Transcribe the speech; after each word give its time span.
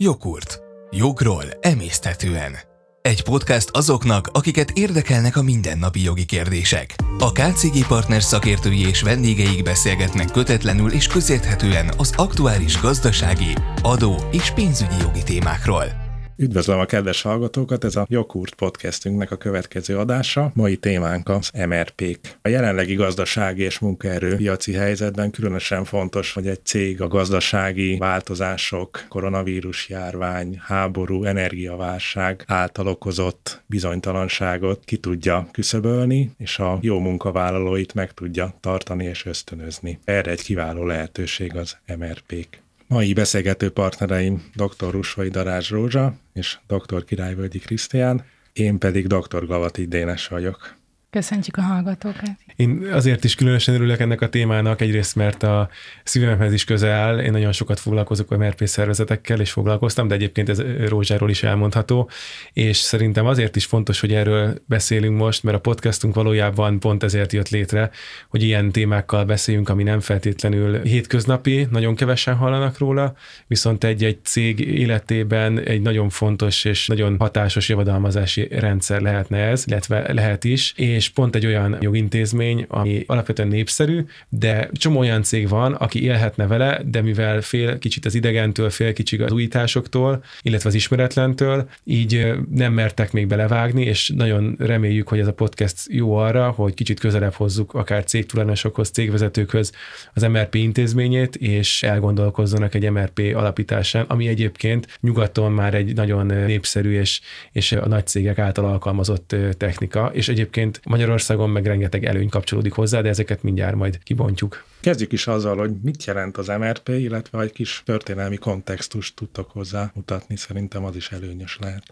Jogurt. 0.00 0.60
Jogról 0.90 1.44
emészthetően. 1.60 2.58
Egy 3.02 3.22
podcast 3.22 3.70
azoknak, 3.72 4.26
akiket 4.32 4.70
érdekelnek 4.70 5.36
a 5.36 5.42
mindennapi 5.42 6.02
jogi 6.02 6.24
kérdések. 6.24 6.94
A 7.18 7.32
KCG 7.32 7.86
Partners 7.86 8.24
szakértői 8.24 8.86
és 8.86 9.02
vendégeik 9.02 9.62
beszélgetnek 9.62 10.30
kötetlenül 10.30 10.92
és 10.92 11.06
közérthetően 11.06 11.90
az 11.96 12.12
aktuális 12.16 12.80
gazdasági, 12.80 13.54
adó 13.82 14.16
és 14.30 14.50
pénzügyi 14.50 14.96
jogi 15.00 15.22
témákról. 15.22 16.07
Üdvözlöm 16.40 16.78
a 16.78 16.84
kedves 16.84 17.22
hallgatókat, 17.22 17.84
ez 17.84 17.96
a 17.96 18.06
Jogurt 18.08 18.54
podcastünknek 18.54 19.30
a 19.30 19.36
következő 19.36 19.98
adása. 19.98 20.50
Mai 20.54 20.76
témánk 20.76 21.28
az 21.28 21.50
MRP-k. 21.68 22.18
A 22.42 22.48
jelenlegi 22.48 22.94
gazdasági 22.94 23.62
és 23.62 23.78
munkaerő 23.78 24.36
piaci 24.36 24.72
helyzetben 24.72 25.30
különösen 25.30 25.84
fontos, 25.84 26.32
hogy 26.32 26.46
egy 26.46 26.64
cég 26.64 27.00
a 27.00 27.08
gazdasági 27.08 27.96
változások, 27.96 29.04
koronavírus 29.08 29.88
járvány, 29.88 30.60
háború, 30.62 31.24
energiaválság 31.24 32.44
által 32.46 32.86
okozott 32.86 33.62
bizonytalanságot 33.66 34.84
ki 34.84 34.96
tudja 34.96 35.48
küszöbölni, 35.52 36.30
és 36.36 36.58
a 36.58 36.78
jó 36.80 36.98
munkavállalóit 36.98 37.94
meg 37.94 38.12
tudja 38.12 38.54
tartani 38.60 39.04
és 39.04 39.26
ösztönözni. 39.26 39.98
Erre 40.04 40.30
egy 40.30 40.42
kiváló 40.42 40.84
lehetőség 40.84 41.56
az 41.56 41.76
MRP-k. 41.98 42.66
Mai 42.88 43.12
beszélgető 43.12 43.70
partnereim 43.70 44.50
dr. 44.54 44.90
Rusvai 44.90 45.28
Darázs 45.28 45.70
Rózsa 45.70 46.14
és 46.32 46.58
dr. 46.66 47.04
Királyvölgyi 47.04 47.58
Krisztián, 47.58 48.24
én 48.52 48.78
pedig 48.78 49.06
dr. 49.06 49.46
Gavati 49.46 49.86
Dénes 49.86 50.28
vagyok. 50.28 50.77
Köszöntjük 51.10 51.56
a 51.56 51.60
hallgatókat. 51.60 52.30
Én 52.56 52.88
azért 52.92 53.24
is 53.24 53.34
különösen 53.34 53.74
örülök 53.74 54.00
ennek 54.00 54.20
a 54.20 54.28
témának, 54.28 54.80
egyrészt 54.80 55.16
mert 55.16 55.42
a 55.42 55.68
szívemhez 56.04 56.52
is 56.52 56.64
közel 56.64 56.92
áll, 56.92 57.18
én 57.18 57.30
nagyon 57.30 57.52
sokat 57.52 57.80
foglalkozok 57.80 58.30
a 58.30 58.36
MRP 58.36 58.66
szervezetekkel, 58.66 59.40
és 59.40 59.50
foglalkoztam, 59.50 60.08
de 60.08 60.14
egyébként 60.14 60.48
ez 60.48 60.62
Rózsáról 60.88 61.30
is 61.30 61.42
elmondható, 61.42 62.10
és 62.52 62.76
szerintem 62.76 63.26
azért 63.26 63.56
is 63.56 63.64
fontos, 63.64 64.00
hogy 64.00 64.12
erről 64.12 64.54
beszélünk 64.66 65.18
most, 65.18 65.42
mert 65.42 65.56
a 65.56 65.60
podcastunk 65.60 66.14
valójában 66.14 66.80
pont 66.80 67.02
ezért 67.02 67.32
jött 67.32 67.48
létre, 67.48 67.90
hogy 68.28 68.42
ilyen 68.42 68.72
témákkal 68.72 69.24
beszéljünk, 69.24 69.68
ami 69.68 69.82
nem 69.82 70.00
feltétlenül 70.00 70.82
hétköznapi, 70.82 71.66
nagyon 71.70 71.94
kevesen 71.94 72.34
hallanak 72.34 72.78
róla, 72.78 73.14
viszont 73.46 73.84
egy-egy 73.84 74.18
cég 74.24 74.60
életében 74.60 75.60
egy 75.60 75.80
nagyon 75.80 76.08
fontos 76.08 76.64
és 76.64 76.86
nagyon 76.86 77.16
hatásos 77.18 77.68
javadalmazási 77.68 78.48
rendszer 78.50 79.00
lehetne 79.00 79.38
ez, 79.38 79.64
illetve 79.66 80.12
lehet 80.12 80.44
is, 80.44 80.72
és 80.76 80.97
pont 81.06 81.34
egy 81.34 81.46
olyan 81.46 81.76
jogintézmény, 81.80 82.64
ami 82.68 83.04
alapvetően 83.06 83.48
népszerű, 83.48 84.04
de 84.28 84.68
csomó 84.72 84.98
olyan 84.98 85.22
cég 85.22 85.48
van, 85.48 85.72
aki 85.72 86.02
élhetne 86.02 86.46
vele, 86.46 86.80
de 86.84 87.02
mivel 87.02 87.40
fél 87.40 87.78
kicsit 87.78 88.04
az 88.04 88.14
idegentől, 88.14 88.70
fél 88.70 88.92
kicsit 88.92 89.20
az 89.20 89.32
újításoktól, 89.32 90.24
illetve 90.42 90.68
az 90.68 90.74
ismeretlentől, 90.74 91.68
így 91.84 92.32
nem 92.50 92.72
mertek 92.72 93.12
még 93.12 93.26
belevágni, 93.26 93.82
és 93.82 94.12
nagyon 94.16 94.56
reméljük, 94.58 95.08
hogy 95.08 95.18
ez 95.18 95.26
a 95.26 95.32
podcast 95.32 95.76
jó 95.88 96.16
arra, 96.16 96.50
hogy 96.50 96.74
kicsit 96.74 97.00
közelebb 97.00 97.32
hozzuk 97.32 97.74
akár 97.74 98.04
cégtulajdonosokhoz, 98.04 98.90
cégvezetőkhöz 98.90 99.72
az 100.14 100.22
MRP 100.22 100.54
intézményét, 100.54 101.36
és 101.36 101.82
elgondolkozzanak 101.82 102.74
egy 102.74 102.90
MRP 102.90 103.32
alapításán, 103.34 104.04
ami 104.08 104.28
egyébként 104.28 104.98
nyugaton 105.00 105.52
már 105.52 105.74
egy 105.74 105.94
nagyon 105.94 106.26
népszerű 106.26 106.98
és, 106.98 107.20
és 107.52 107.72
a 107.72 107.88
nagy 107.88 108.06
cégek 108.06 108.38
által 108.38 108.64
alkalmazott 108.64 109.36
technika, 109.56 110.10
és 110.12 110.28
egyébként 110.28 110.80
Magyarországon 110.88 111.50
meg 111.50 111.66
rengeteg 111.66 112.04
előny 112.04 112.28
kapcsolódik 112.28 112.72
hozzá, 112.72 113.00
de 113.00 113.08
ezeket 113.08 113.42
mindjárt 113.42 113.76
majd 113.76 113.98
kibontjuk. 114.02 114.64
Kezdjük 114.80 115.12
is 115.12 115.26
azzal, 115.26 115.56
hogy 115.56 115.70
mit 115.82 116.04
jelent 116.04 116.36
az 116.36 116.46
MRP, 116.46 116.88
illetve 116.88 117.40
egy 117.40 117.52
kis 117.52 117.82
történelmi 117.84 118.36
kontextust 118.36 119.14
tudtok 119.14 119.50
hozzá 119.50 119.90
mutatni, 119.94 120.36
szerintem 120.36 120.84
az 120.84 120.96
is 120.96 121.10
előnyös 121.12 121.58
lehet. 121.60 121.82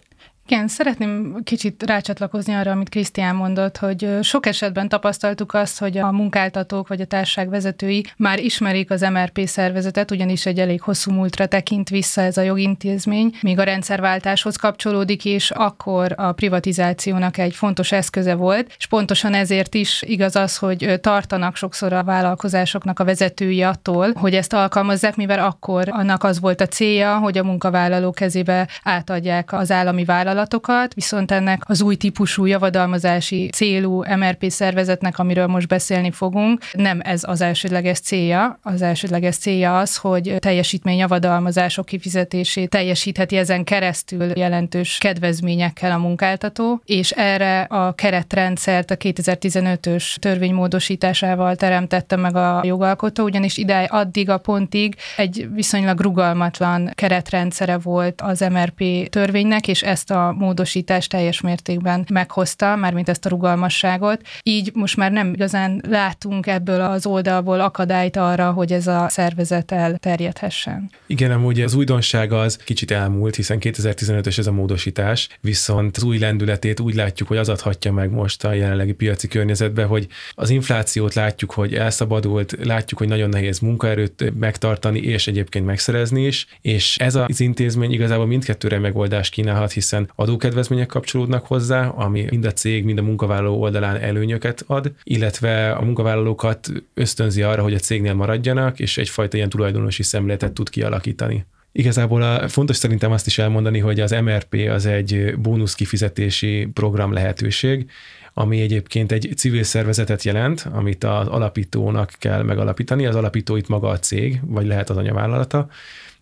Igen, 0.48 0.68
szeretném 0.68 1.40
kicsit 1.44 1.82
rácsatlakozni 1.86 2.54
arra, 2.54 2.70
amit 2.70 2.88
Krisztián 2.88 3.34
mondott, 3.34 3.76
hogy 3.76 4.08
sok 4.22 4.46
esetben 4.46 4.88
tapasztaltuk 4.88 5.54
azt, 5.54 5.78
hogy 5.78 5.98
a 5.98 6.12
munkáltatók 6.12 6.88
vagy 6.88 7.00
a 7.00 7.04
társaság 7.04 7.48
vezetői 7.48 8.04
már 8.16 8.38
ismerik 8.38 8.90
az 8.90 9.00
MRP 9.00 9.40
szervezetet, 9.46 10.10
ugyanis 10.10 10.46
egy 10.46 10.58
elég 10.58 10.80
hosszú 10.80 11.12
múltra 11.12 11.46
tekint 11.46 11.88
vissza 11.88 12.20
ez 12.20 12.36
a 12.36 12.42
jogintézmény, 12.42 13.36
míg 13.42 13.58
a 13.58 13.62
rendszerváltáshoz 13.62 14.56
kapcsolódik, 14.56 15.24
és 15.24 15.50
akkor 15.50 16.14
a 16.16 16.32
privatizációnak 16.32 17.38
egy 17.38 17.54
fontos 17.54 17.92
eszköze 17.92 18.34
volt, 18.34 18.74
és 18.78 18.86
pontosan 18.86 19.34
ezért 19.34 19.74
is 19.74 20.02
igaz 20.02 20.36
az, 20.36 20.56
hogy 20.56 20.98
tartanak 21.00 21.56
sokszor 21.56 21.92
a 21.92 22.04
vállalkozásoknak 22.04 22.98
a 22.98 23.04
vezetői 23.04 23.62
attól, 23.62 24.12
hogy 24.12 24.34
ezt 24.34 24.52
alkalmazzák, 24.52 25.16
mivel 25.16 25.44
akkor 25.44 25.88
annak 25.90 26.24
az 26.24 26.40
volt 26.40 26.60
a 26.60 26.66
célja, 26.66 27.18
hogy 27.18 27.38
a 27.38 27.44
munkavállaló 27.44 28.10
kezébe 28.10 28.68
átadják 28.82 29.52
az 29.52 29.70
állami 29.70 30.04
vállalatot, 30.04 30.34
vállalatokat, 30.36 30.94
viszont 30.94 31.30
ennek 31.30 31.62
az 31.66 31.82
új 31.82 31.96
típusú 31.96 32.44
javadalmazási 32.44 33.48
célú 33.52 34.02
MRP 34.16 34.50
szervezetnek, 34.50 35.18
amiről 35.18 35.46
most 35.46 35.68
beszélni 35.68 36.10
fogunk, 36.10 36.60
nem 36.72 37.00
ez 37.02 37.22
az 37.26 37.40
elsődleges 37.40 38.00
célja. 38.00 38.58
Az 38.62 38.82
elsődleges 38.82 39.36
célja 39.36 39.78
az, 39.78 39.96
hogy 39.96 40.36
teljesítmény 40.38 40.98
javadalmazások 40.98 41.86
kifizetését 41.86 42.70
teljesítheti 42.70 43.36
ezen 43.36 43.64
keresztül 43.64 44.30
jelentős 44.34 44.98
kedvezményekkel 44.98 45.92
a 45.92 45.98
munkáltató, 45.98 46.80
és 46.84 47.10
erre 47.10 47.60
a 47.60 47.92
keretrendszert 47.92 48.90
a 48.90 48.96
2015-ös 48.96 50.14
törvénymódosításával 50.16 51.56
teremtette 51.56 52.16
meg 52.16 52.36
a 52.36 52.60
jogalkotó, 52.64 53.24
ugyanis 53.24 53.56
ide 53.56 53.78
addig 53.82 54.28
a 54.28 54.38
pontig 54.38 54.96
egy 55.16 55.48
viszonylag 55.54 56.00
rugalmatlan 56.00 56.90
keretrendszere 56.94 57.78
volt 57.78 58.20
az 58.20 58.40
MRP 58.40 59.08
törvénynek, 59.08 59.68
és 59.68 59.82
ezt 59.82 60.10
a 60.10 60.25
módosítást 60.32 61.10
teljes 61.10 61.40
mértékben 61.40 62.06
meghozta, 62.12 62.76
mármint 62.76 63.08
ezt 63.08 63.26
a 63.26 63.28
rugalmasságot. 63.28 64.20
Így 64.42 64.70
most 64.74 64.96
már 64.96 65.12
nem 65.12 65.32
igazán 65.32 65.82
látunk 65.88 66.46
ebből 66.46 66.80
az 66.80 67.06
oldalból 67.06 67.60
akadályt 67.60 68.16
arra, 68.16 68.52
hogy 68.52 68.72
ez 68.72 68.86
a 68.86 69.06
szervezet 69.08 69.72
elterjedhessen. 69.72 70.90
Igen, 71.06 71.30
amúgy 71.30 71.60
az 71.60 71.74
újdonság 71.74 72.32
az 72.32 72.56
kicsit 72.56 72.90
elmúlt, 72.90 73.34
hiszen 73.34 73.58
2015-ös 73.60 74.38
ez 74.38 74.46
a 74.46 74.52
módosítás, 74.52 75.28
viszont 75.40 75.96
az 75.96 76.02
új 76.02 76.18
lendületét 76.18 76.80
úgy 76.80 76.94
látjuk, 76.94 77.28
hogy 77.28 77.36
az 77.36 77.48
adhatja 77.48 77.92
meg 77.92 78.10
most 78.10 78.44
a 78.44 78.52
jelenlegi 78.52 78.92
piaci 78.92 79.28
környezetbe, 79.28 79.84
hogy 79.84 80.06
az 80.34 80.50
inflációt 80.50 81.14
látjuk, 81.14 81.50
hogy 81.50 81.74
elszabadult, 81.74 82.56
látjuk, 82.64 82.98
hogy 82.98 83.08
nagyon 83.08 83.28
nehéz 83.28 83.58
munkaerőt 83.58 84.32
megtartani 84.38 84.98
és 84.98 85.26
egyébként 85.26 85.66
megszerezni 85.66 86.26
is, 86.26 86.46
és 86.60 86.96
ez 86.98 87.14
az 87.14 87.40
intézmény 87.40 87.92
igazából 87.92 88.26
mindkettőre 88.26 88.78
megoldást 88.78 89.32
kínálhat, 89.32 89.72
hiszen 89.72 90.10
adókedvezmények 90.16 90.86
kapcsolódnak 90.86 91.46
hozzá, 91.46 91.86
ami 91.86 92.26
mind 92.30 92.44
a 92.44 92.52
cég, 92.52 92.84
mind 92.84 92.98
a 92.98 93.02
munkavállaló 93.02 93.60
oldalán 93.60 93.96
előnyöket 93.96 94.64
ad, 94.66 94.92
illetve 95.02 95.72
a 95.72 95.82
munkavállalókat 95.82 96.68
ösztönzi 96.94 97.42
arra, 97.42 97.62
hogy 97.62 97.74
a 97.74 97.78
cégnél 97.78 98.14
maradjanak, 98.14 98.78
és 98.80 98.98
egyfajta 98.98 99.36
ilyen 99.36 99.48
tulajdonosi 99.48 100.02
szemléletet 100.02 100.52
tud 100.52 100.68
kialakítani. 100.68 101.46
Igazából 101.72 102.22
a, 102.22 102.48
fontos 102.48 102.76
szerintem 102.76 103.12
azt 103.12 103.26
is 103.26 103.38
elmondani, 103.38 103.78
hogy 103.78 104.00
az 104.00 104.10
MRP 104.10 104.68
az 104.70 104.86
egy 104.86 105.34
bónusz 105.38 105.74
kifizetési 105.74 106.68
program 106.72 107.12
lehetőség, 107.12 107.90
ami 108.34 108.60
egyébként 108.60 109.12
egy 109.12 109.32
civil 109.36 109.62
szervezetet 109.62 110.22
jelent, 110.22 110.68
amit 110.72 111.04
az 111.04 111.26
alapítónak 111.26 112.12
kell 112.18 112.42
megalapítani. 112.42 113.06
Az 113.06 113.14
alapító 113.14 113.56
itt 113.56 113.68
maga 113.68 113.88
a 113.88 113.98
cég, 113.98 114.40
vagy 114.46 114.66
lehet 114.66 114.90
az 114.90 114.96
anyavállalata, 114.96 115.68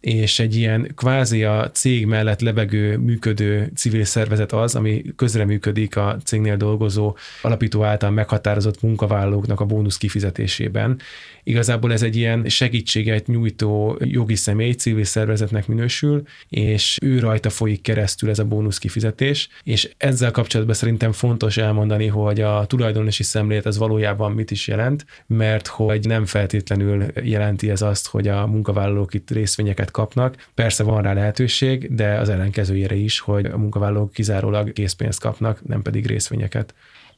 és 0.04 0.38
egy 0.38 0.56
ilyen 0.56 0.92
kvázi 0.94 1.44
a 1.44 1.70
cég 1.70 2.06
mellett 2.06 2.40
lebegő, 2.40 2.96
működő 2.96 3.70
civil 3.76 4.04
szervezet 4.04 4.52
az, 4.52 4.74
ami 4.74 5.04
közreműködik 5.16 5.96
a 5.96 6.16
cégnél 6.24 6.56
dolgozó 6.56 7.16
alapító 7.42 7.82
által 7.82 8.10
meghatározott 8.10 8.82
munkavállalóknak 8.82 9.60
a 9.60 9.64
bónusz 9.64 9.96
kifizetésében. 9.96 10.98
Igazából 11.42 11.92
ez 11.92 12.02
egy 12.02 12.16
ilyen 12.16 12.48
segítséget 12.48 13.26
nyújtó 13.26 13.98
jogi 14.00 14.34
személy, 14.34 14.72
civil 14.72 15.04
szervezetnek 15.04 15.66
minősül, 15.66 16.22
és 16.48 16.98
ő 17.02 17.18
rajta 17.18 17.50
folyik 17.50 17.80
keresztül 17.82 18.30
ez 18.30 18.38
a 18.38 18.44
bónusz 18.44 18.78
kifizetés, 18.78 19.48
és 19.62 19.90
ezzel 19.96 20.30
kapcsolatban 20.30 20.74
szerintem 20.74 21.12
fontos 21.12 21.56
elmondani, 21.56 22.06
hogy 22.06 22.40
a 22.40 22.64
tulajdonosi 22.66 23.22
szemlélet 23.22 23.66
az 23.66 23.78
valójában 23.78 24.32
mit 24.32 24.50
is 24.50 24.68
jelent, 24.68 25.04
mert 25.26 25.66
hogy 25.66 26.06
nem 26.06 26.24
feltétlenül 26.24 27.04
jelenti 27.22 27.70
ez 27.70 27.82
azt, 27.82 28.06
hogy 28.08 28.28
a 28.28 28.46
munkavállalók 28.46 29.14
itt 29.14 29.30
részvényeket 29.30 29.92
kapnak. 29.94 30.48
Persze 30.54 30.82
van 30.82 31.02
rá 31.02 31.12
lehetőség, 31.12 31.94
de 31.94 32.18
az 32.18 32.28
ellenkezőjére 32.28 32.94
is, 32.94 33.20
hogy 33.20 33.46
a 33.46 33.58
munkavállalók 33.58 34.12
kizárólag 34.12 34.72
készpénzt 34.72 35.20
kapnak, 35.20 35.66
nem 35.66 35.82
pedig 35.82 36.06
részvényeket. 36.06 36.74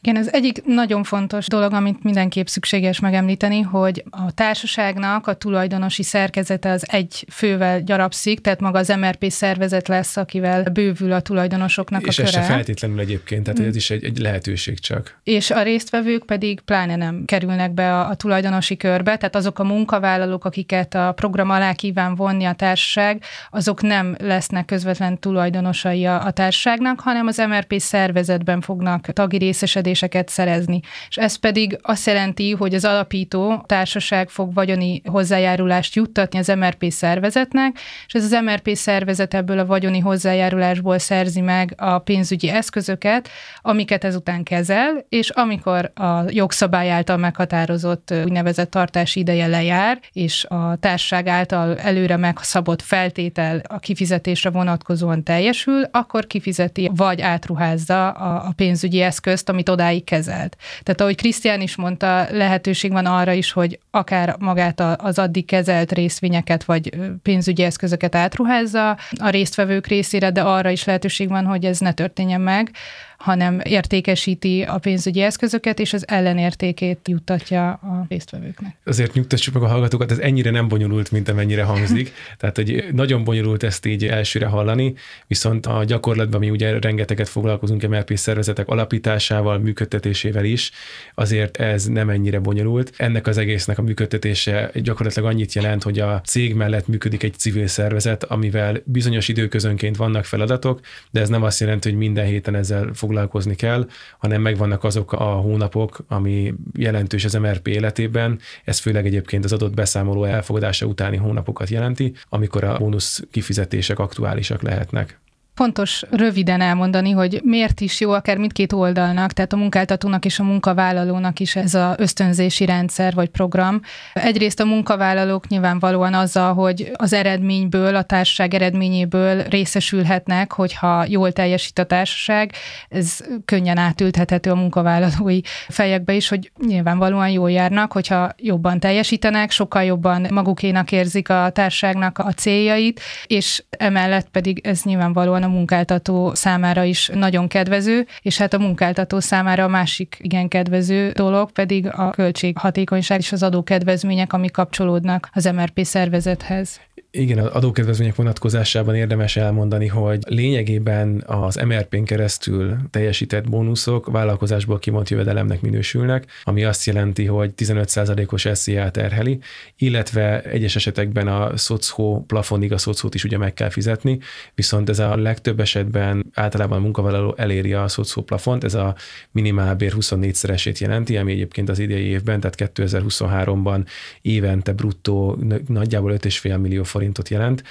Igen, 0.06 0.20
ez 0.20 0.28
egyik 0.32 0.64
nagyon 0.64 1.02
fontos 1.02 1.46
dolog, 1.46 1.72
amit 1.72 2.02
mindenképp 2.02 2.46
szükséges 2.46 3.00
megemlíteni, 3.00 3.60
hogy 3.60 4.04
a 4.10 4.32
társaságnak 4.32 5.26
a 5.26 5.34
tulajdonosi 5.34 6.02
szerkezete 6.02 6.70
az 6.70 6.84
egy 6.90 7.24
fővel 7.32 7.80
gyarapszik, 7.80 8.40
tehát 8.40 8.60
maga 8.60 8.78
az 8.78 8.88
MRP 8.88 9.30
szervezet 9.30 9.88
lesz, 9.88 10.16
akivel 10.16 10.62
bővül 10.62 11.12
a 11.12 11.20
tulajdonosoknak 11.20 12.06
és 12.06 12.18
a 12.18 12.22
köre. 12.22 12.28
És 12.28 12.36
ez 12.36 12.44
se 12.44 12.52
feltétlenül 12.52 13.00
egyébként, 13.00 13.42
tehát 13.42 13.60
mm. 13.60 13.66
ez 13.66 13.76
is 13.76 13.90
egy, 13.90 14.04
egy 14.04 14.18
lehetőség 14.18 14.78
csak. 14.78 15.18
És 15.22 15.50
a 15.50 15.62
résztvevők 15.62 16.24
pedig 16.24 16.60
pláne 16.60 16.96
nem 16.96 17.24
kerülnek 17.24 17.74
be 17.74 17.94
a, 17.94 18.08
a 18.08 18.14
tulajdonosi 18.14 18.76
körbe, 18.76 19.16
tehát 19.16 19.36
azok 19.36 19.58
a 19.58 19.64
munkavállalók, 19.64 20.44
akiket 20.44 20.94
a 20.94 21.12
program 21.12 21.50
alá 21.50 21.72
kíván 21.72 22.14
vonni 22.14 22.44
a 22.44 22.52
társaság, 22.52 23.22
azok 23.50 23.82
nem 23.82 24.16
lesznek 24.18 24.64
közvetlen 24.64 25.18
tulajdonosai 25.18 26.04
a, 26.04 26.24
a 26.24 26.30
társaságnak, 26.30 27.00
hanem 27.00 27.26
az 27.26 27.36
MRP 27.48 27.74
szervezetben 27.78 28.60
fognak 28.60 29.06
tagi 29.06 29.36
részesedés 29.36 29.94
fizetéseket 29.96 30.28
szerezni. 30.28 30.80
És 31.08 31.16
ez 31.16 31.36
pedig 31.36 31.78
azt 31.82 32.06
jelenti, 32.06 32.52
hogy 32.52 32.74
az 32.74 32.84
alapító 32.84 33.64
társaság 33.66 34.28
fog 34.28 34.54
vagyoni 34.54 35.02
hozzájárulást 35.04 35.94
juttatni 35.94 36.38
az 36.38 36.48
MRP 36.48 36.90
szervezetnek, 36.90 37.78
és 38.06 38.12
ez 38.12 38.24
az 38.24 38.40
MRP 38.44 38.74
szervezet 38.74 39.34
ebből 39.34 39.58
a 39.58 39.66
vagyoni 39.66 39.98
hozzájárulásból 39.98 40.98
szerzi 40.98 41.40
meg 41.40 41.74
a 41.76 41.98
pénzügyi 41.98 42.48
eszközöket, 42.48 43.28
amiket 43.60 44.04
ezután 44.04 44.42
kezel, 44.42 45.04
és 45.08 45.30
amikor 45.30 45.92
a 45.94 46.24
jogszabály 46.28 46.90
által 46.90 47.16
meghatározott 47.16 48.14
úgynevezett 48.24 48.70
tartási 48.70 49.20
ideje 49.20 49.46
lejár, 49.46 49.98
és 50.12 50.44
a 50.44 50.76
társaság 50.80 51.26
által 51.26 51.78
előre 51.78 52.16
megszabott 52.16 52.82
feltétel 52.82 53.62
a 53.68 53.78
kifizetésre 53.78 54.50
vonatkozóan 54.50 55.22
teljesül, 55.22 55.82
akkor 55.90 56.26
kifizeti 56.26 56.90
vagy 56.94 57.20
átruházza 57.20 58.10
a, 58.10 58.52
pénzügyi 58.56 59.00
eszközt, 59.00 59.48
amit 59.48 59.68
odáig 59.76 60.04
kezelt. 60.04 60.56
Tehát 60.82 61.00
ahogy 61.00 61.16
Krisztián 61.16 61.60
is 61.60 61.76
mondta, 61.76 62.26
lehetőség 62.30 62.92
van 62.92 63.06
arra 63.06 63.32
is, 63.32 63.52
hogy 63.52 63.78
akár 63.90 64.36
magát 64.38 64.80
az 64.80 65.18
addig 65.18 65.44
kezelt 65.46 65.92
részvényeket 65.92 66.64
vagy 66.64 66.90
pénzügyi 67.22 67.62
eszközöket 67.62 68.14
átruházza 68.14 68.90
a 69.18 69.28
résztvevők 69.28 69.86
részére, 69.86 70.30
de 70.30 70.40
arra 70.40 70.70
is 70.70 70.84
lehetőség 70.84 71.28
van, 71.28 71.44
hogy 71.44 71.64
ez 71.64 71.78
ne 71.78 71.92
történjen 71.92 72.40
meg, 72.40 72.70
hanem 73.18 73.60
értékesíti 73.64 74.62
a 74.62 74.78
pénzügyi 74.78 75.20
eszközöket, 75.20 75.78
és 75.78 75.92
az 75.92 76.08
ellenértékét 76.08 77.08
juttatja 77.08 77.70
a 77.70 78.06
résztvevőknek. 78.08 78.76
Azért 78.84 79.14
nyugtassuk 79.14 79.54
meg 79.54 79.62
a 79.62 79.66
hallgatókat, 79.66 80.10
ez 80.10 80.18
ennyire 80.18 80.50
nem 80.50 80.68
bonyolult, 80.68 81.10
mint 81.10 81.28
amennyire 81.28 81.62
hangzik. 81.62 82.12
Tehát, 82.38 82.56
hogy 82.56 82.84
nagyon 82.92 83.24
bonyolult 83.24 83.62
ezt 83.62 83.86
így 83.86 84.04
elsőre 84.06 84.46
hallani, 84.46 84.94
viszont 85.26 85.66
a 85.66 85.84
gyakorlatban 85.84 86.40
mi 86.40 86.50
ugye 86.50 86.78
rengeteget 86.78 87.28
foglalkozunk 87.28 87.88
MLP 87.88 88.16
szervezetek 88.16 88.68
alapításával, 88.68 89.58
működtetésével 89.58 90.44
is, 90.44 90.70
azért 91.14 91.56
ez 91.56 91.84
nem 91.84 92.10
ennyire 92.10 92.38
bonyolult. 92.38 92.92
Ennek 92.96 93.26
az 93.26 93.38
egésznek 93.38 93.78
a 93.78 93.82
működtetése 93.82 94.70
gyakorlatilag 94.74 95.28
annyit 95.28 95.52
jelent, 95.52 95.82
hogy 95.82 95.98
a 95.98 96.20
cég 96.24 96.54
mellett 96.54 96.86
működik 96.86 97.22
egy 97.22 97.34
civil 97.34 97.66
szervezet, 97.66 98.24
amivel 98.24 98.80
bizonyos 98.84 99.28
időközönként 99.28 99.96
vannak 99.96 100.24
feladatok, 100.24 100.80
de 101.10 101.20
ez 101.20 101.28
nem 101.28 101.42
azt 101.42 101.60
jelenti, 101.60 101.88
hogy 101.88 101.98
minden 101.98 102.26
héten 102.26 102.54
ezzel 102.54 102.90
foglalkozni 103.06 103.54
kell, 103.54 103.88
hanem 104.18 104.42
megvannak 104.42 104.84
azok 104.84 105.12
a 105.12 105.24
hónapok, 105.24 105.98
ami 106.08 106.54
jelentős 106.72 107.24
az 107.24 107.34
MRP 107.34 107.68
életében. 107.68 108.38
Ez 108.64 108.78
főleg 108.78 109.06
egyébként 109.06 109.44
az 109.44 109.52
adott 109.52 109.74
beszámoló 109.74 110.24
elfogadása 110.24 110.86
utáni 110.86 111.16
hónapokat 111.16 111.68
jelenti, 111.68 112.12
amikor 112.28 112.64
a 112.64 112.78
bónusz 112.78 113.22
kifizetések 113.30 113.98
aktuálisak 113.98 114.62
lehetnek. 114.62 115.18
Fontos 115.56 116.02
röviden 116.10 116.60
elmondani, 116.60 117.10
hogy 117.10 117.40
miért 117.44 117.80
is 117.80 118.00
jó 118.00 118.10
akár 118.10 118.36
mindkét 118.36 118.72
oldalnak, 118.72 119.32
tehát 119.32 119.52
a 119.52 119.56
munkáltatónak 119.56 120.24
és 120.24 120.38
a 120.38 120.42
munkavállalónak 120.42 121.40
is 121.40 121.56
ez 121.56 121.74
az 121.74 121.94
ösztönzési 121.96 122.64
rendszer 122.64 123.14
vagy 123.14 123.28
program. 123.28 123.80
Egyrészt 124.12 124.60
a 124.60 124.64
munkavállalók 124.64 125.48
nyilvánvalóan 125.48 126.14
azzal, 126.14 126.54
hogy 126.54 126.90
az 126.94 127.12
eredményből, 127.12 127.96
a 127.96 128.02
társaság 128.02 128.54
eredményéből 128.54 129.42
részesülhetnek, 129.42 130.52
hogyha 130.52 131.04
jól 131.08 131.32
teljesít 131.32 131.78
a 131.78 131.84
társaság, 131.84 132.52
ez 132.88 133.18
könnyen 133.44 133.78
átülthethető 133.78 134.50
a 134.50 134.54
munkavállalói 134.54 135.40
fejekbe 135.68 136.12
is, 136.12 136.28
hogy 136.28 136.50
nyilvánvalóan 136.66 137.28
jól 137.28 137.50
járnak, 137.50 137.92
hogyha 137.92 138.30
jobban 138.36 138.80
teljesítenek, 138.80 139.50
sokkal 139.50 139.84
jobban 139.84 140.26
magukénak 140.30 140.92
érzik 140.92 141.28
a 141.28 141.50
társaságnak 141.50 142.18
a 142.18 142.32
céljait, 142.32 143.00
és 143.26 143.64
emellett 143.70 144.28
pedig 144.28 144.60
ez 144.66 144.82
nyilvánvalóan 144.82 145.44
a 145.46 145.48
munkáltató 145.48 146.34
számára 146.34 146.84
is 146.84 147.10
nagyon 147.14 147.48
kedvező, 147.48 148.06
és 148.22 148.38
hát 148.38 148.54
a 148.54 148.58
munkáltató 148.58 149.20
számára 149.20 149.64
a 149.64 149.68
másik 149.68 150.16
igen 150.20 150.48
kedvező 150.48 151.10
dolog 151.10 151.52
pedig 151.52 151.86
a 151.92 152.10
költséghatékonyság 152.10 153.18
és 153.18 153.32
az 153.32 153.42
adókedvezmények, 153.42 154.32
ami 154.32 154.50
kapcsolódnak 154.50 155.28
az 155.32 155.44
MRP 155.44 155.84
szervezethez. 155.84 156.80
Igen, 157.18 157.38
az 157.38 157.46
adókedvezmények 157.46 158.14
vonatkozásában 158.14 158.94
érdemes 158.94 159.36
elmondani, 159.36 159.86
hogy 159.86 160.18
lényegében 160.28 161.22
az 161.26 161.54
MRP-n 161.54 162.02
keresztül 162.02 162.76
teljesített 162.90 163.48
bónuszok 163.48 164.06
vállalkozásból 164.10 164.78
kimont 164.78 165.10
jövedelemnek 165.10 165.60
minősülnek, 165.60 166.26
ami 166.44 166.64
azt 166.64 166.86
jelenti, 166.86 167.24
hogy 167.24 167.52
15%-os 167.56 168.48
SZIA 168.52 168.90
terheli, 168.90 169.38
illetve 169.76 170.42
egyes 170.42 170.76
esetekben 170.76 171.28
a 171.28 171.56
szocó 171.56 172.24
plafonig 172.26 172.72
a 172.72 172.78
szocót 172.78 173.14
is 173.14 173.24
ugye 173.24 173.38
meg 173.38 173.54
kell 173.54 173.70
fizetni, 173.70 174.18
viszont 174.54 174.88
ez 174.88 174.98
a 174.98 175.16
legtöbb 175.16 175.60
esetben 175.60 176.26
általában 176.34 176.78
a 176.78 176.80
munkavállaló 176.80 177.34
eléri 177.36 177.72
a 177.72 177.88
szocó 177.88 178.22
plafont, 178.22 178.64
ez 178.64 178.74
a 178.74 178.94
minimálbér 179.30 179.92
24-szeresét 179.96 180.78
jelenti, 180.78 181.16
ami 181.16 181.32
egyébként 181.32 181.68
az 181.68 181.78
idei 181.78 182.04
évben, 182.04 182.40
tehát 182.40 182.72
2023-ban 182.74 183.86
évente 184.22 184.72
bruttó 184.72 185.38
nagyjából 185.66 186.12
5,5 186.12 186.60
millió 186.60 186.84
forintot 187.06 187.28
jelent, 187.28 187.62